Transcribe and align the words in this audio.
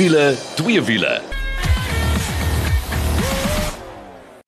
wiele, 0.00 0.34
twee 0.56 0.80
wiele. 0.82 1.20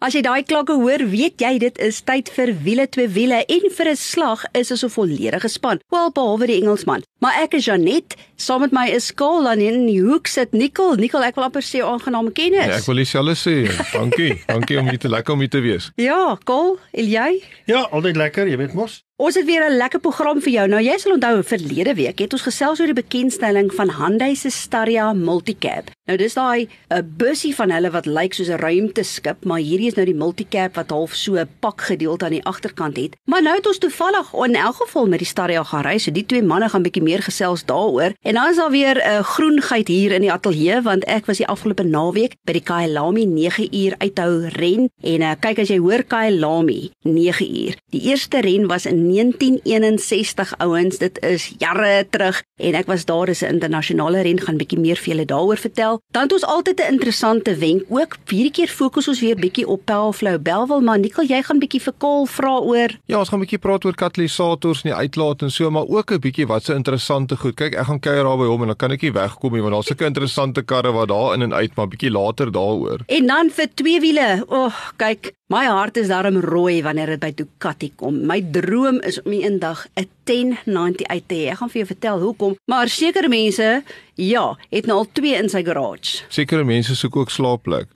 As 0.03 0.17
jy 0.17 0.23
daai 0.25 0.43
klanke 0.49 0.75
hoor, 0.81 1.05
weet 1.13 1.43
jy 1.45 1.51
dit 1.63 1.77
is 1.85 2.01
tyd 2.09 2.31
vir 2.33 2.55
wiele 2.65 2.87
twee 2.91 3.11
wiele 3.13 3.43
en 3.45 3.67
vir 3.77 3.91
'n 3.91 3.97
slag 3.97 4.41
is 4.57 4.73
ons 4.73 4.83
'n 4.85 4.91
volledige 4.97 5.49
span. 5.49 5.79
Wel 5.93 6.11
behalwe 6.11 6.47
die 6.47 6.57
Engelsman. 6.63 7.05
Maar 7.21 7.43
ek 7.45 7.55
is 7.55 7.67
Janet, 7.67 8.17
saam 8.37 8.61
met 8.61 8.73
my 8.73 8.89
is 8.89 9.07
Skaal 9.07 9.45
dan 9.45 9.61
in 9.61 9.87
die 9.87 10.01
hoek 10.01 10.27
sit 10.27 10.53
Nicole. 10.53 10.97
Nicole, 10.97 11.27
ek 11.27 11.35
wil 11.35 11.45
amper 11.45 11.63
sê 11.63 11.85
aangename 11.85 12.33
kennis. 12.33 12.67
Ja, 12.67 12.77
ek 12.81 12.87
wil 12.87 12.97
dieselfde 12.97 13.37
sê. 13.37 13.69
Dankie. 13.93 14.43
Dankie 14.47 14.79
om 14.79 14.89
hier 14.89 14.99
te 14.99 15.09
lekker 15.09 15.35
om 15.35 15.41
hier 15.41 15.51
te 15.51 15.61
wees. 15.61 15.93
Ja, 15.97 16.37
Skaal, 16.41 16.79
en 16.93 17.05
jy? 17.07 17.43
Ja, 17.67 17.87
altyd 17.93 18.17
lekker, 18.17 18.49
jy 18.49 18.57
weet 18.57 18.73
mos. 18.75 19.05
Ons 19.21 19.35
het 19.35 19.45
weer 19.45 19.69
'n 19.69 19.77
lekker 19.77 20.01
program 20.01 20.41
vir 20.41 20.53
jou. 20.53 20.69
Nou 20.69 20.83
jy 20.83 20.99
sal 20.99 21.13
onthou 21.13 21.43
verlede 21.43 21.95
week 21.95 22.19
het 22.19 22.33
ons 22.33 22.43
gesels 22.43 22.81
oor 22.81 22.87
die 22.87 23.03
bekendstelling 23.03 23.75
van 23.75 23.91
Hyundai 23.91 24.35
se 24.35 24.51
Staria 24.51 25.13
Multicab. 25.13 25.91
Nou 26.07 26.17
dis 26.17 26.35
daai 26.35 26.69
'n 26.91 27.15
bussie 27.17 27.55
van 27.55 27.71
hulle 27.71 27.91
wat 27.91 28.07
lyk 28.07 28.35
soos 28.35 28.49
'n 28.49 28.59
ruimteskip, 28.59 29.45
maar 29.45 29.59
hierdie 29.59 29.87
is 29.87 29.95
nou 29.95 30.07
die 30.07 30.15
Multicab 30.15 30.75
wat 30.75 30.91
half 30.91 31.15
so 31.15 31.35
'n 31.35 31.49
pakgedeelte 31.61 32.25
aan 32.25 32.31
die 32.31 32.45
agterkant 32.45 32.97
het. 32.97 33.17
Maar 33.25 33.43
nou 33.43 33.57
het 33.57 33.67
ons 33.67 33.79
toevallig 33.79 34.33
in 34.33 34.55
elk 34.55 34.75
geval 34.75 35.07
met 35.07 35.19
die 35.19 35.29
Staria 35.29 35.63
gaan 35.63 35.83
ry, 35.83 35.99
so 35.99 36.11
die 36.11 36.27
twee 36.27 36.43
manne 36.43 36.69
gaan 36.69 36.83
bietjie 36.83 37.03
meer 37.03 37.23
gesels 37.23 37.65
daaroor. 37.65 38.13
En 38.23 38.35
dan 38.35 38.51
is 38.51 38.57
daar 38.57 38.71
weer 38.71 38.97
'n 38.97 39.23
groen 39.23 39.61
geit 39.63 39.89
hier 39.89 40.13
in 40.13 40.21
die 40.21 40.33
ateljee 40.33 40.83
want 40.83 41.05
ek 41.05 41.27
was 41.27 41.37
die 41.37 41.47
afgelope 41.47 41.85
naweek 41.85 42.35
by 42.45 42.53
die 42.53 42.63
Kyalami 42.63 43.25
9 43.27 43.75
uur 43.75 43.95
uithou 43.99 44.49
ren 44.49 44.91
en 45.03 45.21
uh, 45.21 45.33
kyk 45.41 45.59
as 45.59 45.69
jy 45.69 45.79
hoor 45.79 46.03
Kyalami 46.03 46.91
9 47.03 47.65
uur. 47.65 47.77
Die 47.91 48.01
eerste 48.01 48.41
ren 48.41 48.67
was 48.67 48.87
in 48.87 49.02
1961 49.09 50.55
ouens, 50.59 50.99
dit 50.99 51.23
is 51.23 51.55
jare 51.59 52.07
terug 52.11 52.43
en 52.57 52.75
ek 52.75 52.87
was 52.87 53.05
daar 53.05 53.29
is 53.29 53.43
'n 53.43 53.55
internasionale 53.55 54.23
ren 54.23 54.41
gaan 54.41 54.57
bietjie 54.57 54.79
meer 54.79 54.97
vir 54.97 55.15
julle 55.15 55.25
daaroor 55.25 55.57
vertel. 55.57 56.01
Dan 56.11 56.23
het 56.23 56.33
ons 56.33 56.45
altyd 56.45 56.81
'n 56.81 56.93
interessante 56.93 57.57
wenk 57.57 57.83
ook. 57.89 58.17
Hierdie 58.29 58.51
keer 58.51 58.69
fokus 58.69 59.09
ons 59.09 59.21
weer 59.21 59.37
bietjie 59.37 59.67
op 59.67 59.85
Pelflow 59.85 60.43
Belwel, 60.43 60.81
maar 60.81 60.99
Nikkel, 60.99 61.25
jy 61.25 61.43
gaan 61.43 61.59
bietjie 61.59 61.81
vir 61.81 61.93
Kol 61.99 62.27
vra 62.27 62.59
oor. 62.59 62.91
Ja, 63.07 63.19
ons 63.19 63.29
gaan 63.29 63.41
bietjie 63.41 63.59
praat 63.59 63.85
oor 63.85 63.95
katalisators 63.95 64.83
en 64.83 64.91
die 64.91 64.99
uitlaat 64.99 65.43
en 65.43 65.51
so, 65.51 65.71
maar 65.71 65.87
ook 65.87 66.13
'n 66.13 66.19
bietjie 66.21 66.47
wat 66.47 66.65
se 66.65 66.75
interessante 66.75 67.37
goed. 67.37 67.55
Kyk, 67.55 67.75
ek 67.75 67.87
gaan 67.87 68.01
kuier 68.01 68.25
daar 68.25 68.39
by 68.39 68.47
hom 68.47 68.61
en 68.61 68.67
dan 68.67 68.77
kan 68.77 68.91
ek 68.91 69.03
nie 69.03 69.13
wegkom 69.13 69.53
nie 69.53 69.63
want 69.63 69.73
daar's 69.73 69.87
sulke 69.87 70.05
interessante 70.05 70.63
karre 70.63 70.93
wat 70.93 71.09
daar 71.09 71.35
in 71.35 71.43
en 71.43 71.55
uit, 71.55 71.75
maar 71.77 71.89
bietjie 71.89 72.11
later 72.11 72.53
daaroor. 72.53 73.01
En 73.07 73.27
dan 73.27 73.51
vir 73.51 73.69
twee 73.75 74.01
wiele. 74.01 74.45
O, 74.49 74.65
oh, 74.65 74.75
kyk, 74.97 75.33
my 75.53 75.67
hart 75.69 75.99
is 76.01 76.09
daarom 76.09 76.39
rooi 76.41 76.81
wanneer 76.85 77.13
dit 77.13 77.21
by 77.21 77.31
Ducati 77.37 77.91
kom. 78.01 78.23
My 78.29 78.39
droom 78.55 79.03
is 79.05 79.19
om 79.23 79.35
eendag 79.37 79.85
'n 80.01 80.09
1090 80.25 81.07
uit 81.07 81.29
te 81.29 81.35
hê. 81.35 81.51
Ek 81.53 81.59
gaan 81.59 81.71
vir 81.71 81.81
jou 81.83 81.87
vertel 81.87 82.21
hoekom, 82.21 82.57
maar 82.65 82.89
sekere 82.89 83.29
mense, 83.29 83.83
ja, 84.15 84.57
het 84.71 84.87
nou 84.87 84.99
al 84.99 85.09
twee 85.13 85.37
in 85.37 85.49
sy 85.49 85.63
garage. 85.63 86.25
Sekere 86.29 86.65
mense 86.65 86.97
soek 86.97 87.17
ook 87.17 87.31
slaapplek. 87.31 87.89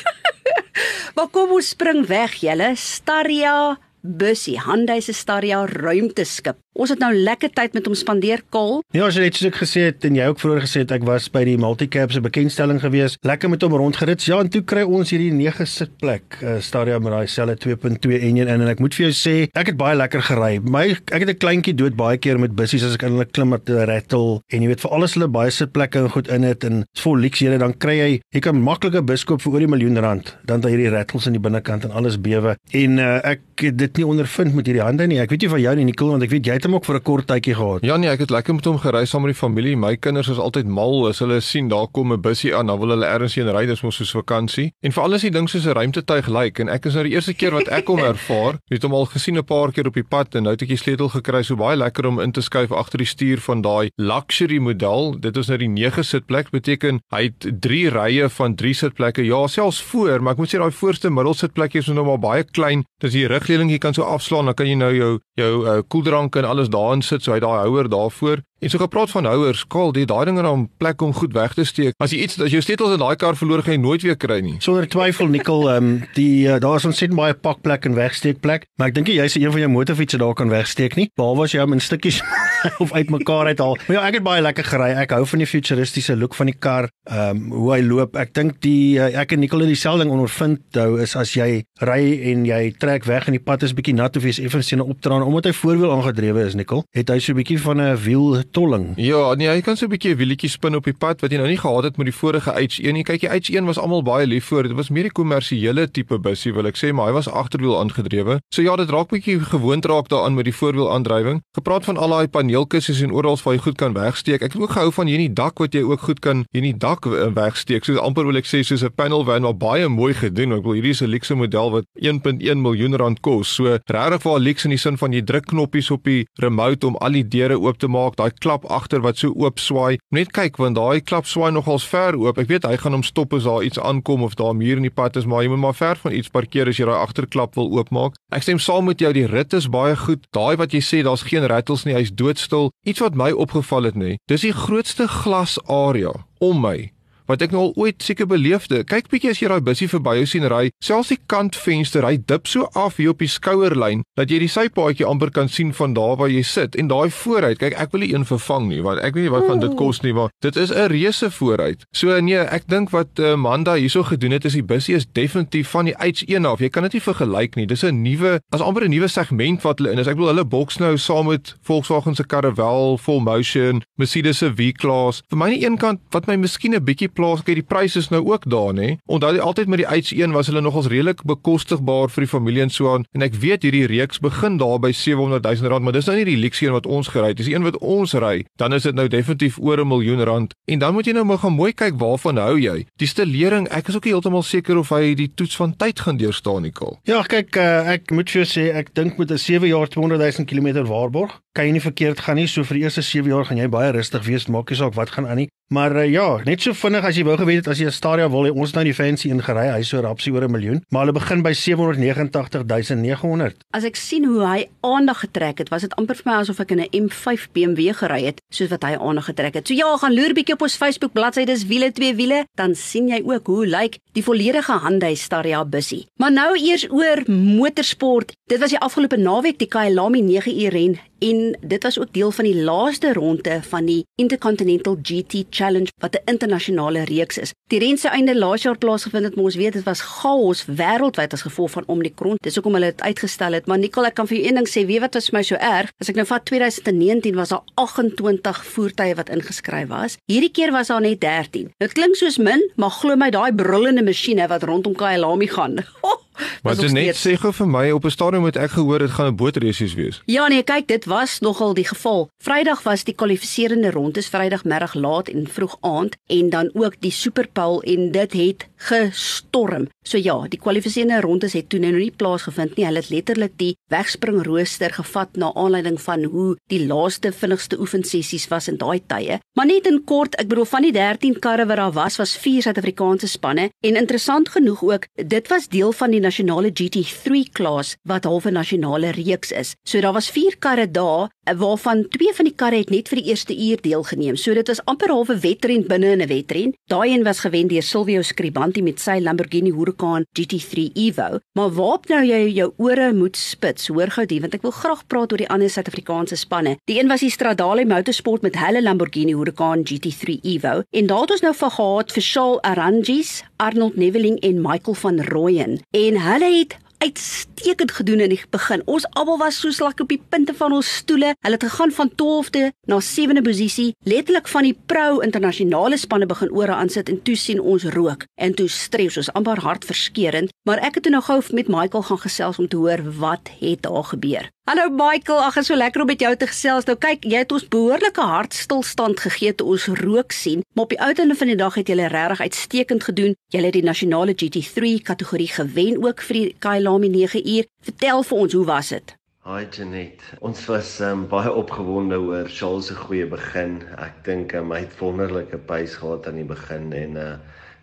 maar 1.14 1.28
kom 1.30 1.50
ons 1.50 1.68
spring 1.68 2.06
weg, 2.06 2.34
julle. 2.40 2.72
Staria 2.74 3.78
Bussie, 4.02 4.58
Hyundai 4.60 5.00
se 5.00 5.12
Staria 5.12 5.66
ruimteskip. 5.66 6.56
Ons 6.78 6.92
het 6.92 7.00
nou 7.02 7.10
lekker 7.10 7.50
tyd 7.50 7.72
met 7.74 7.86
hom 7.88 7.96
spandeer, 7.98 8.44
Kol. 8.54 8.76
Ja, 8.94 9.08
as 9.08 9.16
jy 9.18 9.24
net 9.24 9.34
soos 9.34 9.48
ek 9.48 9.56
gesê 9.58 9.80
het 9.88 10.04
en 10.06 10.14
jy 10.14 10.28
ook 10.30 10.38
vroeër 10.38 10.60
gesê 10.62 10.82
het, 10.84 10.92
ek 10.94 11.02
was 11.08 11.24
by 11.34 11.42
die 11.48 11.56
Multicab 11.58 12.12
se 12.14 12.20
bekendstelling 12.22 12.78
gewees. 12.78 13.16
Lekker 13.26 13.50
met 13.50 13.64
hom 13.66 13.74
rondgerit. 13.74 14.22
Ja, 14.22 14.38
en 14.38 14.52
toe 14.54 14.62
kry 14.62 14.84
ons 14.86 15.10
hierdie 15.10 15.32
9 15.34 15.66
sitplek 15.66 16.36
uh, 16.38 16.60
Staria 16.62 17.00
met 17.02 17.10
daai 17.10 17.26
selle 17.32 17.56
2.2 17.58 18.20
enjin 18.20 18.46
in 18.46 18.62
en 18.62 18.70
ek 18.70 18.82
moet 18.84 18.94
vir 18.94 19.08
jou 19.08 19.16
sê, 19.18 19.34
ek 19.50 19.72
het 19.72 19.80
baie 19.80 19.98
lekker 19.98 20.22
gery. 20.28 20.52
My 20.62 20.84
ek 20.94 21.24
het 21.24 21.32
'n 21.34 21.40
kleintjie 21.42 21.74
dood 21.74 21.98
baie 21.98 22.22
keer 22.22 22.38
met 22.38 22.54
bussies 22.54 22.86
as 22.86 22.94
ek 22.94 23.02
in 23.08 23.18
hulle 23.18 23.26
klim 23.26 23.50
met 23.50 23.66
'n 23.66 23.90
rattle 23.90 24.38
en 24.54 24.62
jy 24.62 24.70
weet 24.70 24.86
vir 24.86 24.94
alles 24.94 25.14
hulle 25.18 25.26
baie 25.26 25.50
sitplekke 25.50 25.98
en 25.98 26.08
goed 26.14 26.30
in 26.30 26.46
het 26.46 26.62
en 26.64 26.84
vol 27.02 27.18
luxe 27.18 27.58
dan 27.58 27.74
kry 27.74 27.98
jy 27.98 28.20
jy 28.30 28.40
kan 28.40 28.54
maklike 28.54 29.02
bus 29.02 29.24
koop 29.24 29.42
vir 29.42 29.52
oor 29.52 29.66
die 29.66 29.74
miljoen 29.74 29.98
rand. 29.98 30.36
Dan 30.46 30.62
het 30.62 30.70
hierdie 30.70 30.94
rattles 30.94 31.26
in 31.26 31.34
die 31.34 31.42
binnekant 31.42 31.84
en 31.84 31.90
alles 31.90 32.20
bewe. 32.20 32.54
En 32.70 32.98
uh, 32.98 33.18
ek 33.24 33.40
het 33.58 33.76
dit 33.76 33.96
nie 33.96 34.06
ondervind 34.06 34.54
met 34.54 34.66
hierdie 34.66 34.86
hande 34.86 35.06
nie. 35.06 35.18
Ek 35.18 35.30
weet 35.30 35.42
nie 35.42 35.50
van 35.50 35.60
jou 35.60 35.74
nie, 35.74 35.84
Nicole, 35.84 36.10
want 36.14 36.22
ek 36.22 36.30
weet 36.30 36.46
jy 36.46 36.59
het 36.60 36.68
hom 36.68 36.76
ook 36.76 36.84
vir 36.84 36.96
'n 36.96 37.02
kort 37.02 37.26
tydjie 37.26 37.54
gehad. 37.54 37.82
Ja 37.82 37.96
nee, 37.96 38.10
ek 38.10 38.20
het 38.20 38.30
lekker 38.30 38.54
met 38.54 38.64
hom 38.64 38.78
gery 38.78 39.04
saam 39.06 39.22
met 39.22 39.32
die 39.32 39.40
familie. 39.40 39.76
My 39.76 39.96
kinders 39.96 40.28
is 40.28 40.38
altyd 40.38 40.66
mal 40.66 41.08
as 41.08 41.18
hulle 41.18 41.40
sien 41.40 41.68
daar 41.68 41.86
kom 41.88 42.12
'n 42.12 42.20
bussie 42.20 42.54
aan, 42.54 42.66
dan 42.66 42.78
wil 42.78 42.88
hulle 42.88 43.06
ergens 43.06 43.34
heen 43.34 43.48
ry, 43.48 43.66
dis 43.66 43.82
mos 43.82 43.96
soos 43.96 44.10
vakansie. 44.10 44.72
En 44.82 44.92
veral 44.92 45.14
as 45.14 45.22
die 45.22 45.30
ding 45.30 45.48
soos 45.48 45.66
'n 45.66 45.72
ruimtetuig 45.72 46.26
lyk 46.28 46.58
en 46.58 46.68
ek 46.68 46.86
is 46.86 46.94
nou 46.94 47.04
die 47.04 47.12
eerste 47.12 47.34
keer 47.34 47.52
wat 47.52 47.68
ek 47.68 47.86
hom 47.86 47.98
ervaar. 48.14 48.54
Ek 48.54 48.76
het 48.76 48.82
hom 48.82 48.94
al 48.94 49.06
gesien 49.06 49.36
'n 49.36 49.44
paar 49.44 49.72
keer 49.72 49.86
op 49.86 49.94
die 49.94 50.04
pad 50.04 50.34
en 50.34 50.42
nou 50.42 50.52
het 50.52 50.62
ek 50.62 50.68
die 50.68 50.76
sleutel 50.76 51.08
gekry, 51.08 51.42
so 51.42 51.56
baie 51.56 51.76
lekker 51.76 52.06
om 52.06 52.20
in 52.20 52.32
te 52.32 52.40
skuif 52.40 52.72
agter 52.72 52.98
die 52.98 53.06
stuur 53.06 53.40
van 53.40 53.62
daai 53.62 53.90
luxury 53.96 54.58
model. 54.58 55.16
Dit 55.20 55.36
is 55.36 55.48
nou 55.48 55.58
die 55.58 55.68
9 55.68 56.04
sitplek, 56.04 56.50
beteken 56.50 57.00
hy 57.10 57.22
het 57.22 57.60
3 57.60 57.88
rye 57.88 58.28
van 58.28 58.54
3 58.54 58.74
sitplekke. 58.74 59.24
Ja, 59.24 59.46
selfs 59.46 59.82
voor, 59.82 60.22
maar 60.22 60.32
ek 60.32 60.38
moet 60.38 60.48
sê 60.54 60.58
daai 60.58 60.72
voorste 60.72 61.10
middelsitplekkie 61.10 61.80
is 61.80 61.86
nou 61.86 62.04
maar 62.04 62.18
baie 62.18 62.44
klein. 62.44 62.84
Dis 63.00 63.12
die 63.12 63.26
rugleuning 63.26 63.70
jy 63.70 63.78
kan 63.78 63.94
so 63.94 64.02
afslaan, 64.02 64.44
dan 64.44 64.54
kan 64.54 64.66
jy 64.66 64.74
nou 64.74 64.92
jou 64.94 65.18
jou 65.40 65.52
uh, 65.64 65.80
koeldrank 65.88 66.36
en 66.36 66.44
alles 66.50 66.70
daarin 66.72 67.02
sit, 67.06 67.24
so 67.24 67.34
hy 67.34 67.40
daai 67.42 67.62
houer 67.64 67.88
daarvoor. 67.90 68.42
En 68.60 68.70
so 68.70 68.78
gepraat 68.82 69.10
van 69.10 69.24
houers, 69.24 69.62
skaal 69.64 69.94
die 69.96 70.04
daai 70.06 70.24
dinge 70.28 70.44
om 70.48 70.66
plek 70.76 71.00
om 71.02 71.14
goed 71.16 71.32
weg 71.32 71.54
te 71.56 71.64
steek. 71.64 71.96
As 72.02 72.12
jy 72.12 72.26
iets 72.26 72.36
as 72.44 72.52
jou 72.52 72.60
sleutels 72.60 72.92
in 72.98 73.00
daai 73.00 73.16
kar 73.16 73.38
verloor, 73.38 73.64
gaan 73.64 73.78
jy 73.78 73.80
nooit 73.80 74.04
weer 74.04 74.18
kry 74.20 74.40
nie. 74.44 74.58
Sonder 74.60 74.88
twyfel 74.90 75.32
Nikkel, 75.32 75.68
ehm 75.70 75.90
um, 75.90 75.96
die 76.18 76.44
uh, 76.44 76.60
daar 76.60 76.76
is 76.82 76.88
ontsettend 76.90 77.18
baie 77.20 77.34
pakplek 77.34 77.88
en 77.88 77.96
wegsteekplek, 77.96 78.68
maar 78.76 78.92
ek 78.92 79.00
dink 79.00 79.08
jy 79.08 79.28
se 79.28 79.40
een 79.40 79.54
van 79.54 79.64
jou 79.64 79.72
motorfietsse 79.72 80.20
daar 80.20 80.36
kan 80.36 80.52
wegsteek 80.52 80.98
nie. 81.00 81.08
Behalwe 81.16 81.48
as 81.48 81.56
jy 81.56 81.64
hom 81.64 81.78
in 81.78 81.84
stukkies 81.84 82.20
of 82.82 82.92
uitmekaar 82.92 83.46
uithaal. 83.46 83.76
Maar 83.86 83.96
ja, 83.96 84.02
ek 84.08 84.18
het 84.18 84.26
baie 84.26 84.42
lekker 84.42 84.64
gery. 84.64 84.90
Ek 85.02 85.14
hou 85.16 85.22
van 85.26 85.42
die 85.42 85.48
futuristiese 85.48 86.16
look 86.18 86.36
van 86.38 86.50
die 86.50 86.56
kar, 86.56 86.90
ehm 87.08 87.36
um, 87.36 87.52
hoe 87.60 87.72
hy 87.74 87.80
loop. 87.84 88.16
Ek 88.20 88.32
dink 88.36 88.60
die 88.64 88.98
uh, 89.00 89.10
ek 89.20 89.34
en 89.36 89.42
Nikkel 89.44 89.64
het 89.64 89.72
dieselfde 89.72 90.04
ding 90.04 90.12
ondervind 90.14 90.78
hou 90.78 91.00
is 91.02 91.14
as 91.18 91.34
jy 91.36 91.62
ry 91.84 92.00
en 92.32 92.44
jy 92.48 92.60
trek 92.80 93.06
weg 93.08 93.28
en 93.28 93.36
die 93.36 93.42
pad 93.42 93.64
is 93.66 93.74
bietjie 93.76 93.94
nat 93.96 94.16
of 94.16 94.26
jy's 94.26 94.40
effens 94.42 94.70
sien 94.70 94.80
'n 94.80 94.92
opdraand 94.94 95.26
omdat 95.26 95.50
hy 95.50 95.54
voorwiel 95.56 95.92
aangedrewe 95.94 96.44
is, 96.46 96.54
Nikkel. 96.54 96.84
Het 96.96 97.08
hy 97.08 97.18
so 97.18 97.32
'n 97.32 97.40
bietjie 97.40 97.60
van 97.60 97.80
'n 97.80 97.96
wiel 97.96 98.42
tolling. 98.52 98.92
Ja, 98.96 99.34
nee, 99.34 99.48
jy 99.48 99.60
kan 99.62 99.76
so 99.76 99.86
'n 99.86 99.92
bietjie 99.94 100.16
wielietjie 100.16 100.50
spin 100.50 100.74
op 100.74 100.84
die 100.84 100.96
pad 100.96 101.20
wat 101.20 101.30
jy 101.30 101.38
nou 101.38 101.48
nie 101.48 101.60
gehad 101.60 101.84
het 101.84 101.96
met 101.96 102.06
die 102.06 102.16
vorige 102.16 102.50
H1 102.50 102.92
nie. 102.92 103.04
Kyk, 103.04 103.20
die 103.20 103.28
H1 103.28 103.64
was 103.64 103.78
almal 103.78 104.02
baie 104.02 104.26
lief 104.26 104.50
vir. 104.50 104.62
Dit 104.62 104.76
was 104.76 104.90
meer 104.90 105.04
'n 105.04 105.12
kommersiële 105.12 105.90
tipe 105.90 106.18
bussie, 106.18 106.52
wil 106.52 106.66
ek 106.66 106.76
sê, 106.76 106.92
maar 106.92 107.06
hy 107.06 107.12
was 107.12 107.28
agterwiel 107.28 107.78
aangedrewe. 107.78 108.40
So 108.54 108.62
ja, 108.62 108.76
dit 108.76 108.90
raak 108.90 109.08
bietjie 109.08 109.40
gewoond 109.40 109.84
raak 109.84 110.08
daaraan 110.08 110.34
met 110.34 110.44
die 110.44 110.54
voorwiel 110.54 110.92
aandrywing. 110.92 111.42
Gepraat 111.56 111.84
van 111.84 111.96
al 111.96 112.08
daai 112.08 112.28
paneelkussies 112.50 113.00
en 113.04 113.12
oral 113.14 113.38
waar 113.44 113.54
jy 113.54 113.62
goed 113.62 113.78
kan 113.78 113.94
wegsteek. 113.94 114.42
Ek 114.42 114.54
het 114.54 114.60
ook 114.60 114.74
gehou 114.74 114.90
van 114.92 115.06
hierdie 115.06 115.30
dak 115.32 115.60
wat 115.62 115.74
jy 115.74 115.82
ook 115.86 116.02
goed 116.08 116.20
kan 116.20 116.44
hierdie 116.54 116.74
dak 116.76 117.06
eh, 117.06 117.28
wegsteek. 117.34 117.84
So 117.86 118.00
amper 118.02 118.26
wil 118.26 118.38
ek 118.40 118.48
sê 118.48 118.62
soos 118.64 118.82
'n 118.82 118.92
panel 118.94 119.24
van 119.24 119.42
maar 119.42 119.56
baie 119.56 119.88
mooi 119.88 120.14
gedoen. 120.14 120.52
Ek 120.52 120.64
wil 120.64 120.74
hierdie 120.74 120.90
is 120.90 121.02
'n 121.02 121.10
luxe 121.10 121.34
model 121.34 121.70
wat 121.70 121.84
1.1 121.94 122.60
miljoen 122.60 122.96
rand 122.96 123.20
kos. 123.20 123.54
So 123.54 123.78
regtig 123.86 124.22
vir 124.22 124.38
'n 124.38 124.42
luxe 124.42 124.64
in 124.64 124.70
die 124.70 124.78
sin 124.78 124.96
van 124.96 125.12
jy 125.12 125.22
druk 125.22 125.46
knoppies 125.46 125.90
op 125.90 126.04
die 126.04 126.26
remote 126.40 126.86
om 126.86 126.96
al 126.96 127.12
die 127.12 127.28
deure 127.28 127.58
oop 127.58 127.78
te 127.78 127.88
maak. 127.88 128.16
Daai 128.16 128.30
klap 128.30 128.64
agter 128.64 129.00
wat 129.00 129.16
so 129.18 129.32
oop 129.36 129.58
swaai. 129.58 129.98
Net 130.10 130.32
kyk 130.32 130.56
want 130.56 130.76
daai 130.76 131.00
klap 131.00 131.26
swaai 131.26 131.52
nogals 131.52 131.86
ver 131.86 132.16
oop. 132.16 132.38
Ek 132.38 132.48
weet 132.48 132.64
hy 132.64 132.76
gaan 132.76 132.92
hom 132.92 133.02
stop 133.02 133.32
as 133.32 133.44
daar 133.44 133.62
iets 133.62 133.78
aankom 133.78 134.22
of 134.22 134.34
daar 134.34 134.52
'n 134.52 134.58
muur 134.58 134.76
in 134.76 134.82
die 134.82 134.90
pad 134.90 135.16
is, 135.16 135.26
maar 135.26 135.42
jy 135.42 135.48
moet 135.48 135.58
maar 135.58 135.74
ver 135.74 135.96
van 135.96 136.12
iets 136.12 136.28
parkeer 136.28 136.68
as 136.68 136.76
jy 136.76 136.84
daai 136.84 137.00
agterklap 137.00 137.54
wil 137.54 137.70
oopmaak. 137.70 138.14
Ek 138.32 138.42
stem 138.42 138.58
saam 138.58 138.84
met 138.84 138.98
jou, 138.98 139.12
die 139.12 139.26
rit 139.26 139.52
is 139.52 139.68
baie 139.68 139.96
goed. 139.96 140.26
Daai 140.32 140.56
wat 140.56 140.72
jy 140.72 140.80
sê 140.80 141.02
daar's 141.02 141.22
geen 141.22 141.46
rattles 141.46 141.84
nie, 141.84 141.94
hy's 141.94 142.10
doodstil. 142.48 142.72
Iets 142.82 143.00
wat 143.00 143.14
my 143.14 143.30
opgeval 143.30 143.82
het 143.82 143.94
nê. 143.94 144.16
Dis 144.24 144.40
die 144.40 144.52
grootste 144.52 145.08
glas 145.08 145.58
area 145.66 146.12
om 146.38 146.60
my 146.60 146.92
wat 147.30 147.42
ek 147.42 147.54
nou 147.54 147.68
al 147.68 147.74
ooit 147.76 148.02
seker 148.02 148.26
beleefde. 148.30 148.82
Kyk 148.84 149.10
bietjie 149.12 149.30
as 149.30 149.40
jy 149.42 149.50
daai 149.52 149.64
bussie 149.64 149.88
verby 149.90 150.16
jou 150.20 150.26
sien 150.26 150.46
ry, 150.50 150.70
selfs 150.84 151.12
die 151.12 151.18
kantvenster, 151.30 152.06
hy 152.06 152.18
dip 152.30 152.48
so 152.50 152.68
af 152.78 152.98
hier 153.00 153.14
op 153.14 153.22
die 153.22 153.30
skouerlyn 153.30 154.04
dat 154.18 154.32
jy 154.32 154.40
die 154.42 154.50
sypaadjie 154.50 155.06
amper 155.08 155.30
kan 155.34 155.48
sien 155.48 155.72
van 155.76 155.94
daar 155.96 156.16
waar 156.20 156.32
jy 156.32 156.42
sit. 156.46 156.76
En 156.80 156.90
daai 156.90 157.10
vooruit, 157.14 157.58
kyk 157.60 157.76
ek 157.78 157.92
wil 157.94 158.04
nie 158.04 158.12
een 158.14 158.26
vervang 158.28 158.68
nie, 158.70 158.80
want 158.84 159.02
ek 159.04 159.14
weet 159.16 159.28
nie 159.28 159.34
wat 159.34 159.46
gaan 159.48 159.62
dit 159.62 159.76
kos 159.78 160.02
nie, 160.04 160.14
maar 160.16 160.32
dit 160.42 160.56
is 160.56 160.72
'n 160.72 160.88
reuse 160.90 161.30
vooruit. 161.30 161.84
So 161.92 162.20
nee, 162.20 162.38
ek 162.38 162.68
dink 162.68 162.90
wat 162.90 163.18
uh, 163.18 163.32
Amanda 163.32 163.74
hierso 163.74 164.02
gedoen 164.02 164.32
het 164.32 164.44
is 164.44 164.54
die 164.58 164.62
bussie 164.62 164.94
is 164.94 165.06
definitief 165.12 165.68
van 165.70 165.84
die 165.84 165.94
H1 165.94 166.46
af. 166.46 166.60
Jy 166.60 166.68
kan 166.68 166.82
dit 166.82 166.92
nie 166.92 167.00
vergelyk 167.00 167.56
nie. 167.56 167.66
Dis 167.66 167.84
'n 167.84 168.02
nuwe, 168.02 168.40
as 168.50 168.60
amper 168.60 168.84
'n 168.84 168.90
nuwe 168.90 169.08
segment 169.08 169.62
wat 169.62 169.78
hulle 169.78 169.92
in 169.92 169.98
is. 169.98 170.06
Ek 170.06 170.16
bedoel 170.16 170.34
hulle 170.34 170.44
boks 170.44 170.78
nou 170.78 170.96
saam 170.96 171.26
met 171.26 171.56
Volkswagen 171.62 172.14
se 172.14 172.24
Caravelle, 172.24 172.98
Full 172.98 173.20
Motion, 173.20 173.82
Mercedes 173.96 174.38
se 174.38 174.52
V-Class. 174.54 175.22
Vir 175.28 175.38
my 175.38 175.50
aan 175.50 175.58
die 175.58 175.66
een 175.66 175.78
kant 175.78 176.00
wat 176.10 176.26
my 176.26 176.36
miskien 176.36 176.74
'n 176.74 176.84
bietjie 176.84 177.08
plaas, 177.20 177.44
kyk 177.44 177.60
die 177.60 177.66
pryse 177.66 178.00
is 178.00 178.08
nou 178.12 178.22
ook 178.26 178.46
daar 178.50 178.74
nê. 178.76 178.96
Onthou 179.10 179.32
jy 179.34 179.42
altyd 179.44 179.70
met 179.70 179.82
die 179.82 179.88
H1 179.88 180.34
was 180.34 180.50
hulle 180.50 180.62
nogals 180.64 180.88
redelik 180.90 181.22
bekostigbaar 181.28 182.10
vir 182.12 182.24
die 182.24 182.30
familie 182.30 182.64
en 182.64 182.72
so 182.72 182.90
aan. 182.94 183.06
En 183.16 183.24
ek 183.26 183.36
weet 183.42 183.66
hierdie 183.66 183.86
reeks 183.90 184.20
begin 184.24 184.58
daar 184.60 184.78
by 184.82 184.92
700 184.96 185.44
000 185.44 185.72
rand, 185.72 185.84
maar 185.84 185.96
dis 185.96 186.08
nou 186.08 186.16
nie 186.18 186.28
die 186.28 186.38
luxe 186.40 186.66
een 186.66 186.74
wat 186.76 186.88
ons 186.88 187.10
gery 187.12 187.32
het. 187.32 187.40
Dis 187.40 187.50
die 187.50 187.56
een 187.56 187.66
wat 187.66 187.78
ons 187.80 188.14
ry. 188.14 188.44
Dan 188.60 188.76
is 188.76 188.86
dit 188.88 188.96
nou 188.96 189.06
definitief 189.08 189.58
oor 189.58 189.80
'n 189.80 189.88
miljoen 189.88 190.24
rand. 190.24 190.54
En 190.66 190.78
dan 190.78 190.94
moet 190.94 191.06
jy 191.06 191.12
nou 191.12 191.24
maar 191.24 191.42
gaan 191.44 191.52
mooi 191.52 191.72
kyk 191.72 191.98
waarvan 191.98 192.36
hou 192.36 192.58
jy. 192.58 192.86
Die 192.96 193.08
stelering, 193.08 193.68
ek 193.68 193.88
is 193.88 193.96
ook 193.96 194.04
nie 194.04 194.12
heeltemal 194.12 194.42
seker 194.42 194.78
of 194.78 194.88
hy 194.88 195.14
die 195.14 195.30
toets 195.34 195.56
van 195.56 195.76
tyd 195.76 196.00
gaan 196.00 196.16
deurstaan 196.16 196.62
nie, 196.62 196.72
Kol. 196.72 196.98
Ja, 197.04 197.22
kyk, 197.22 197.56
uh, 197.56 197.92
ek 197.92 198.10
moet 198.10 198.30
vir 198.30 198.44
jou 198.44 198.48
sê 198.48 198.74
ek 198.74 198.94
dink 198.94 199.18
met 199.18 199.30
'n 199.30 199.38
7 199.38 199.68
jaar 199.68 199.88
200 199.88 200.20
000 200.20 200.44
km 200.46 200.86
waarborg 200.86 201.40
kan 201.52 201.66
jy 201.66 201.72
nie 201.72 201.80
verkeerd 201.80 202.20
gaan 202.20 202.36
nie. 202.36 202.46
So 202.46 202.64
vir 202.64 202.78
die 202.78 202.82
eerste 202.82 203.02
7 203.02 203.30
jaar 203.30 203.44
gaan 203.44 203.58
jy 203.58 203.68
baie 203.68 203.92
rustig 203.92 204.24
wees, 204.26 204.46
maak 204.46 204.70
nie 204.70 204.78
saak 204.78 204.94
wat 204.94 205.10
gaan 205.10 205.26
aan 205.26 205.36
nie. 205.36 205.48
Maar 205.70 205.96
uh, 205.96 206.10
ja, 206.10 206.40
net 206.42 206.64
so 206.64 206.74
vinnig 206.74 207.04
as 207.06 207.14
jy 207.14 207.22
wou 207.22 207.36
geweet 207.38 207.60
het 207.62 207.68
as 207.70 207.78
jy 207.78 207.86
'n 207.86 207.94
Stadia 207.94 208.26
wil 208.26 208.42
hê, 208.42 208.50
ons 208.50 208.74
nou 208.74 208.82
die 208.82 208.94
fancy 208.94 209.30
ingery, 209.30 209.70
hy 209.70 209.82
so 209.86 210.02
rapsie 210.02 210.34
oor 210.34 210.42
'n 210.42 210.50
miljoen, 210.50 210.82
maar 210.90 211.06
hulle 211.06 211.14
begin 211.14 211.46
by 211.46 211.54
789900. 211.54 213.54
As 213.70 213.84
ek 213.84 213.94
sien 213.94 214.26
hoe 214.26 214.42
hy 214.42 214.66
aandag 214.82 215.22
getrek 215.22 215.58
het, 215.58 215.70
was 215.70 215.82
dit 215.82 215.94
amper 215.94 216.16
vir 216.16 216.26
my 216.26 216.40
asof 216.40 216.58
ek 216.58 216.72
in 216.72 216.80
'n 216.80 217.06
M5 217.06 217.54
BMW 217.54 217.94
gery 217.94 218.24
het, 218.24 218.40
soos 218.50 218.68
wat 218.68 218.82
hy 218.82 218.98
aandag 218.98 219.30
getrek 219.30 219.54
het. 219.54 219.68
So 219.68 219.74
ja, 219.74 219.96
gaan 219.96 220.14
loer 220.14 220.34
bietjie 220.34 220.54
op 220.54 220.62
ons 220.62 220.76
Facebook 220.76 221.12
bladsy, 221.12 221.44
dis 221.44 221.66
wiele 221.66 221.92
twee 221.92 222.16
wiele, 222.16 222.44
dan 222.56 222.74
sien 222.74 223.06
jy 223.06 223.22
ook 223.22 223.46
hoe 223.46 223.66
lyk 223.66 223.98
die 224.12 224.24
volledige 224.24 224.74
Hyundai 224.74 225.14
Staria 225.14 225.64
bussie. 225.64 226.08
Maar 226.18 226.32
nou 226.32 226.58
eers 226.58 226.90
oor 226.90 227.22
motorsport. 227.30 228.32
Dit 228.48 228.58
was 228.58 228.70
die 228.70 228.78
afgelope 228.78 229.16
naweek 229.16 229.58
die 229.58 229.68
Kyalami 229.68 230.20
9 230.20 230.50
uur 230.50 230.70
ren 230.70 230.98
en 231.20 231.56
dit 231.60 231.82
was 231.82 231.98
ook 231.98 232.12
deel 232.12 232.30
van 232.30 232.44
die 232.44 232.62
laaste 232.64 233.12
ronde 233.12 233.62
van 233.62 233.84
die 233.84 234.06
Intercontinental 234.14 234.98
GT 235.02 235.44
Challenge 235.60 235.92
wat 236.00 236.16
'n 236.16 236.30
internasionale 236.32 237.04
reeks 237.04 237.38
is. 237.38 237.52
Die 237.68 237.78
ren 237.78 237.98
se 237.98 238.08
einde 238.08 238.38
laas 238.38 238.62
jaar 238.62 238.78
plaasgevind 238.78 239.24
het, 239.24 239.34
ons 239.34 239.54
weet 239.54 239.72
dit 239.72 239.84
was 239.84 240.00
chaos 240.00 240.64
wêreldwyd 240.64 241.32
as 241.32 241.42
gevolg 241.42 241.70
van 241.70 241.84
Omicron. 241.86 242.36
Dis 242.40 242.54
hoekom 242.54 242.74
hulle 242.74 242.90
dit 242.92 243.00
uitgestel 243.00 243.52
het, 243.52 243.66
maar 243.66 243.78
Nicole, 243.78 244.06
ek 244.06 244.14
kan 244.14 244.26
vir 244.26 244.36
jou 244.36 244.46
een 244.46 244.54
ding 244.54 244.68
sê, 244.68 244.86
weet 244.86 245.00
wat 245.00 245.14
was 245.14 245.28
vir 245.28 245.38
my 245.38 245.42
so 245.42 245.54
erg? 245.54 245.92
As 246.00 246.08
ek 246.08 246.16
nou 246.16 246.26
vat 246.26 246.44
2019 246.44 247.34
was 247.34 247.48
daar 247.48 247.62
28 247.74 248.64
voertuie 248.64 249.14
wat 249.14 249.28
ingeskryf 249.28 249.88
was. 249.88 250.16
Hierdie 250.26 250.50
keer 250.50 250.72
was 250.72 250.88
daar 250.88 251.00
net 251.00 251.20
13. 251.20 251.70
Dit 251.78 251.92
klink 251.92 252.16
soos 252.16 252.38
min, 252.38 252.70
maar 252.76 252.90
glo 252.90 253.16
my, 253.16 253.30
daai 253.30 253.52
brullende 253.52 254.02
masjiene 254.02 254.48
wat 254.48 254.62
rondom 254.62 254.94
Kyalami 254.94 255.46
gaan. 255.46 255.78
Maar 256.62 256.76
dit 256.76 256.92
net 256.92 257.16
sê 257.16 257.36
gou 257.40 257.52
vir 257.52 257.68
my 257.68 257.90
op 257.90 258.04
'n 258.04 258.10
stadium 258.10 258.42
moet 258.42 258.56
ek 258.56 258.70
gehoor 258.70 258.98
dit 258.98 259.10
gaan 259.10 259.32
'n 259.32 259.36
bootresies 259.36 259.94
wees. 259.94 260.22
Ja 260.24 260.48
nee, 260.48 260.62
kyk, 260.62 260.86
dit 260.86 261.04
was 261.04 261.38
nogal 261.40 261.74
die 261.74 261.88
geval. 261.88 262.28
Vrydag 262.42 262.82
was 262.82 263.04
die 263.04 263.14
kwalifiserende 263.14 263.90
rondes 263.90 264.28
Vrydagmiddag 264.28 264.94
laat 264.94 265.28
en 265.28 265.48
vroeg 265.48 265.76
aand 265.80 266.16
en 266.26 266.50
dan 266.50 266.70
ook 266.74 266.94
die 267.00 267.10
Superpool 267.12 267.82
en 267.82 268.10
dit 268.12 268.32
het 268.32 268.68
gestorm. 268.76 269.88
So 270.02 270.18
ja, 270.18 270.46
die 270.48 270.58
kwalifiserende 270.58 271.20
rondes 271.20 271.52
het 271.52 271.68
toe 271.68 271.80
nou 271.80 271.92
nie 271.92 272.10
plaasgevind 272.10 272.76
nie. 272.76 272.86
Hulle 272.86 273.02
het 273.02 273.10
letterlik 273.12 273.52
die 273.60 273.76
wegspringrooster 273.92 274.92
gevat 274.96 275.36
na 275.36 275.52
aanleiding 275.54 276.00
van 276.00 276.24
hoe 276.24 276.56
die 276.72 276.86
laaste 276.86 277.32
vinnigste 277.32 277.78
oefensessies 277.80 278.48
was 278.48 278.68
in 278.68 278.78
daai 278.80 279.00
tye. 279.06 279.38
Maar 279.58 279.66
net 279.66 279.86
in 279.86 280.00
kort, 280.04 280.36
ek 280.40 280.48
bedoel 280.48 280.68
van 280.70 280.86
die 280.86 280.92
13 280.96 281.38
karre 281.38 281.66
wat 281.66 281.76
daar 281.76 281.92
was, 281.92 282.16
was 282.16 282.36
4 282.40 282.62
Suid-Afrikaanse 282.62 283.28
spanne 283.28 283.68
en 283.84 284.00
interessant 284.00 284.48
genoeg 284.48 284.82
ook, 284.82 285.06
dit 285.14 285.48
was 285.52 285.68
deel 285.68 285.92
van 285.92 286.10
die 286.10 286.22
nasionale 286.30 286.70
GT3 286.70 287.50
klas 287.52 287.96
wat 288.06 288.24
halfe 288.28 288.50
nasionale 288.54 289.10
reeks 289.18 289.50
is. 289.52 289.74
So 289.84 290.00
daar 290.00 290.14
was 290.14 290.30
4 290.30 290.58
karre 290.62 290.86
daar 290.90 291.28
waarvan 291.58 292.06
2 292.08 292.34
van 292.34 292.46
die 292.46 292.54
karre 292.54 292.78
het 292.78 292.90
net 292.90 293.08
vir 293.10 293.18
die 293.18 293.30
eerste 293.32 293.54
uur 293.56 293.80
deelgeneem. 293.82 294.36
So 294.38 294.54
dit 294.54 294.68
was 294.70 294.82
amper 294.86 295.10
halfe 295.10 295.36
wedren 295.42 295.86
binne 295.88 296.12
in 296.14 296.22
'n 296.22 296.28
wedren. 296.28 296.74
Daai 296.86 297.10
een 297.10 297.24
was 297.24 297.40
gewen 297.40 297.68
deur 297.68 297.82
Silvio 297.82 298.22
Scribanti 298.22 298.82
met 298.82 299.00
sy 299.00 299.18
Lamborghini 299.20 299.70
Huracan 299.70 300.26
GT3 300.38 300.90
Evo. 300.94 301.38
Maar 301.52 301.70
waarop 301.70 302.08
nou 302.08 302.24
jy 302.24 302.52
jou 302.52 302.72
ore 302.76 303.12
moet 303.12 303.36
spits, 303.36 303.88
hoor 303.88 304.10
gou 304.10 304.26
die, 304.26 304.40
want 304.40 304.54
ek 304.54 304.62
wil 304.62 304.70
graag 304.70 305.06
praat 305.06 305.32
oor 305.32 305.38
die 305.38 305.48
ander 305.48 305.70
Suid-Afrikaanse 305.70 306.36
spanne. 306.36 306.76
Die 306.84 307.00
een 307.00 307.08
was 307.08 307.20
die 307.20 307.30
Stradale 307.30 307.84
Motorsport 307.84 308.42
met 308.42 308.56
hulle 308.56 308.82
Lamborghini 308.82 309.32
Huracan 309.32 309.82
GT3 309.82 310.40
Evo 310.42 310.82
en 310.90 311.06
daar 311.06 311.20
het 311.20 311.30
ons 311.30 311.40
nou 311.40 311.54
vir 311.54 311.70
gehad 311.70 312.12
vir 312.12 312.22
Shaul 312.22 312.62
Arangis, 312.62 313.42
Arnold 313.60 313.96
Neveling 313.96 314.40
en 314.40 314.60
Michael 314.60 314.94
van 314.94 315.22
Rooyen. 315.22 315.80
En 315.90 316.20
hulle 316.20 316.58
het 316.58 316.76
uitstekend 317.00 317.92
gedoen 317.92 318.20
in 318.20 318.32
die 318.34 318.40
begin. 318.52 318.82
Ons 318.84 319.06
almal 319.16 319.38
was 319.40 319.60
so 319.60 319.72
slak 319.72 320.02
op 320.04 320.10
die 320.12 320.20
punte 320.32 320.52
van 320.56 320.74
ons 320.76 320.90
stoele. 321.00 321.32
Hulle 321.40 321.56
het 321.56 321.64
gegaan 321.64 321.94
van 321.96 322.12
12de 322.22 322.68
na 322.92 323.00
7de 323.00 323.42
posisie, 323.42 323.88
letterlik 324.04 324.48
van 324.52 324.68
die 324.68 324.76
pro 324.86 325.18
internasionale 325.24 325.96
spanne 325.96 326.28
begin 326.28 326.52
ore 326.52 326.76
aansit 326.76 327.08
en 327.08 327.22
toe 327.24 327.36
sien 327.36 327.60
ons 327.60 327.88
rook 327.96 328.28
en 328.36 328.54
toe 328.54 328.68
streef 328.68 329.16
ons 329.16 329.32
amper 329.32 329.64
hartverskeurende. 329.64 330.52
Maar 330.68 330.84
ek 330.90 331.00
het 331.00 331.08
toe 331.08 331.16
nou 331.16 331.24
gou 331.24 331.40
met 331.56 331.72
Michael 331.72 332.08
gaan 332.08 332.24
gesels 332.26 332.60
om 332.60 332.68
te 332.68 332.76
hoor 332.76 333.04
wat 333.16 333.48
het 333.60 333.82
daar 333.88 334.04
gebeur. 334.12 334.50
Hallo 334.70 334.90
Michael, 334.92 335.40
ag, 335.42 335.56
is 335.56 335.66
so 335.66 335.74
lekker 335.74 336.04
om 336.04 336.06
met 336.06 336.20
jou 336.22 336.30
te 336.36 336.46
gesels. 336.46 336.84
Nou 336.86 336.94
kyk, 337.00 337.24
jy 337.26 337.40
het 337.42 337.50
ons 337.50 337.64
behoorlike 337.72 338.22
hartstilstand 338.22 339.18
gegee 339.18 339.50
te 339.56 339.64
ons 339.66 339.88
rook 339.98 340.30
sien, 340.36 340.60
maar 340.76 340.84
op 340.84 340.92
die 340.94 341.00
uiteinde 341.00 341.34
van 341.34 341.50
die 341.50 341.56
dag 341.58 341.74
het 341.80 341.88
jy 341.90 341.96
regtig 341.98 342.44
uitstekend 342.44 343.06
gedoen. 343.08 343.34
Jy 343.50 343.64
het 343.64 343.74
die 343.74 343.82
nasionale 343.82 344.36
GT3 344.36 344.92
kategorie 345.02 345.48
gewen 345.50 345.98
ook 346.04 346.22
vir 346.28 346.38
die 346.38 346.54
Kyalami 346.90 347.08
9 347.08 347.46
uur. 347.46 347.66
Vertel 347.86 348.22
vir 348.22 348.38
ons, 348.38 348.52
hoe 348.52 348.64
was 348.66 348.88
dit? 348.88 349.12
Hi 349.46 349.62
Janet. 349.70 350.22
Ons 350.42 350.64
was 350.66 350.88
um, 351.06 351.22
baie 351.30 351.52
opgewonde 351.54 352.18
oor 352.18 352.48
Charles 352.50 352.88
se 352.90 352.96
goeie 352.98 353.28
begin. 353.30 353.76
Ek 354.02 354.16
dink 354.26 354.56
um, 354.58 354.72
hy 354.74 354.80
het 354.82 354.96
wonderlike 354.98 355.60
pace 355.70 356.00
gehad 356.00 356.26
aan 356.26 356.40
die 356.42 356.48
begin 356.48 356.90
en 356.90 357.14
uh 357.14 357.30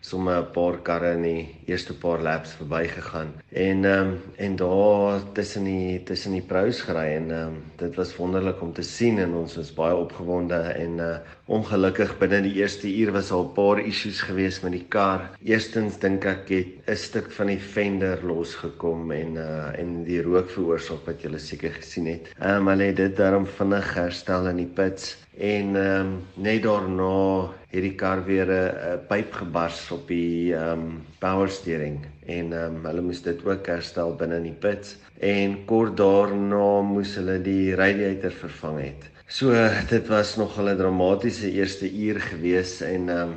sommer 0.07 0.37
'n 0.39 0.51
paar 0.55 0.77
karre 0.87 1.11
in 1.17 1.23
die 1.23 1.43
eerste 1.67 1.93
paar 1.93 2.21
laps 2.21 2.51
verbygegaan. 2.59 3.33
En 3.51 3.85
ehm 3.85 4.07
um, 4.07 4.21
en 4.35 4.55
daar 4.55 5.19
tussen 5.33 5.63
die 5.63 6.03
tussen 6.03 6.31
die 6.31 6.41
pros 6.41 6.81
gery 6.81 7.15
en 7.15 7.31
ehm 7.31 7.47
um, 7.47 7.57
dit 7.75 7.95
was 7.95 8.15
wonderlik 8.15 8.61
om 8.61 8.73
te 8.73 8.81
sien 8.81 9.19
en 9.19 9.33
ons 9.33 9.55
was 9.55 9.73
baie 9.73 9.95
opgewonde 9.95 10.61
en 10.83 10.97
uh 10.99 11.17
ongelukkig 11.47 12.17
binne 12.19 12.41
die 12.43 12.57
eerste 12.59 12.89
uur 12.91 13.11
was 13.11 13.31
al 13.31 13.43
'n 13.43 13.53
paar 13.53 13.79
issues 13.79 14.21
gewees 14.21 14.61
met 14.61 14.71
die 14.71 14.85
kar. 14.95 15.21
Eerstens 15.43 15.99
dink 15.99 16.25
ek 16.25 16.49
het 16.49 16.67
'n 16.87 16.95
stuk 16.95 17.31
van 17.31 17.47
die 17.47 17.59
fender 17.59 18.19
losgekom 18.23 19.11
en 19.11 19.35
uh 19.35 19.79
en 19.79 20.03
die 20.03 20.21
rook 20.21 20.49
veroorsaak 20.49 21.05
wat 21.05 21.21
julle 21.21 21.39
seker 21.39 21.71
gesien 21.71 22.07
het. 22.07 22.33
Ehm 22.39 22.55
um, 22.55 22.67
hulle 22.67 22.83
het 22.83 22.95
dit 22.95 23.15
daarom 23.15 23.45
vinnig 23.45 23.93
herstel 23.93 24.47
in 24.47 24.57
die 24.57 24.73
pits 24.75 25.17
en 25.37 25.75
ehm 25.75 25.99
um, 25.99 26.13
net 26.33 26.63
daarna 26.63 27.49
het 27.69 27.83
die 27.83 27.95
kar 27.95 28.23
weer 28.25 28.49
'n 28.49 28.99
pyp 29.07 29.33
gebars 29.33 29.91
op 29.91 30.07
die 30.07 30.53
ehm 30.55 30.71
um, 30.71 31.05
power 31.19 31.49
steering 31.49 32.05
en 32.25 32.53
ehm 32.53 32.75
um, 32.75 32.85
hulle 32.85 33.01
moes 33.01 33.21
dit 33.21 33.45
ook 33.45 33.67
herstel 33.67 34.15
binne 34.15 34.35
in 34.35 34.49
die 34.49 34.59
pits 34.59 34.97
en 35.19 35.65
kort 35.65 35.97
daarna 35.97 36.81
moes 36.81 37.15
hulle 37.15 37.41
die 37.41 37.75
radiator 37.75 38.31
vervang 38.31 38.79
het. 38.81 39.03
So 39.27 39.51
dit 39.89 40.07
was 40.07 40.35
nog 40.35 40.57
'n 40.57 40.77
dramatiese 40.77 41.51
eerste 41.51 41.91
uur 41.91 42.19
gewees 42.19 42.81
en 42.81 43.09
ehm 43.09 43.21
um, 43.21 43.35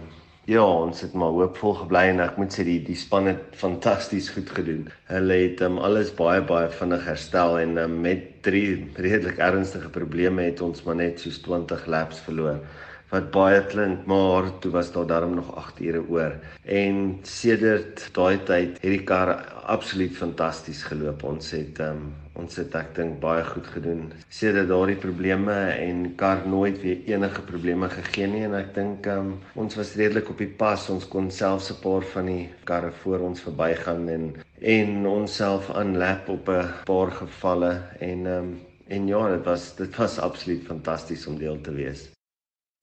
ja, 0.48 0.64
ons 0.64 1.00
het 1.00 1.12
maar 1.12 1.34
hoopvol 1.36 1.74
gebly 1.82 2.04
en 2.10 2.22
ek 2.24 2.36
moet 2.40 2.54
sê 2.54 2.64
die 2.66 2.78
die 2.86 2.96
span 2.98 3.28
het 3.30 3.56
fantasties 3.60 4.30
goed 4.34 4.50
gedoen. 4.56 4.86
Hulle 5.10 5.36
het 5.44 5.60
um, 5.66 5.78
alles 5.78 6.12
baie 6.16 6.42
baie 6.42 6.70
vinnig 6.80 7.04
herstel 7.06 7.58
en 7.60 7.76
um, 7.78 7.98
met 8.06 8.42
drie 8.46 8.86
redelik 8.96 9.38
ernstige 9.38 9.90
probleme 9.92 10.48
het 10.48 10.62
ons 10.64 10.82
maar 10.86 10.96
net 11.02 11.20
soos 11.20 11.42
20 11.44 11.86
laps 11.86 12.22
verloor 12.26 12.62
wat 13.10 13.30
baie 13.34 13.60
klink, 13.66 14.04
maar 14.06 14.46
toe 14.62 14.70
was 14.70 14.92
daar 14.94 15.06
darm 15.06 15.34
nog 15.34 15.50
8 15.58 15.80
ure 15.80 16.02
oor. 16.08 16.34
En 16.64 17.18
sedert 17.26 18.08
daai 18.14 18.38
tyd 18.46 18.78
het 18.78 18.92
die 18.94 19.02
kar 19.04 19.34
absoluut 19.70 20.14
fantasties 20.16 20.82
geloop. 20.86 21.24
Ons 21.26 21.50
het 21.54 21.80
um, 21.82 22.10
ons 22.40 22.56
het 22.56 22.74
ek 22.78 22.94
dink 22.96 23.18
baie 23.22 23.42
goed 23.44 23.66
gedoen. 23.74 24.06
Sedert 24.32 24.70
daardie 24.70 24.98
probleme 25.00 25.56
en 25.74 26.06
kar 26.20 26.46
nooit 26.48 26.78
weer 26.84 27.02
enige 27.10 27.42
probleme 27.48 27.90
gegee 27.92 28.30
nie 28.30 28.44
en 28.46 28.56
ek 28.58 28.72
dink 28.78 29.10
um, 29.12 29.34
ons 29.60 29.76
was 29.78 29.96
redelik 30.00 30.30
op 30.32 30.40
die 30.40 30.50
pas. 30.62 30.86
Ons 30.94 31.08
kon 31.10 31.30
selfs 31.34 31.70
'n 31.74 31.80
paar 31.82 32.06
van 32.14 32.30
die 32.30 32.48
karre 32.64 32.92
voor 33.02 33.26
ons 33.30 33.42
verbygaan 33.48 34.08
en 34.08 34.32
en 34.60 35.06
onsself 35.06 35.70
aanlap 35.74 36.28
op 36.28 36.48
'n 36.48 36.86
paar 36.86 37.10
gevalle 37.10 37.72
en 38.00 38.26
um, 38.26 38.50
en 38.88 39.06
ja, 39.06 39.28
dit 39.36 39.44
was 39.44 39.74
dit 39.76 39.96
was 39.96 40.18
absoluut 40.18 40.66
fantasties 40.66 41.26
om 41.26 41.38
deel 41.38 41.60
te 41.60 41.72
wees. 41.72 42.08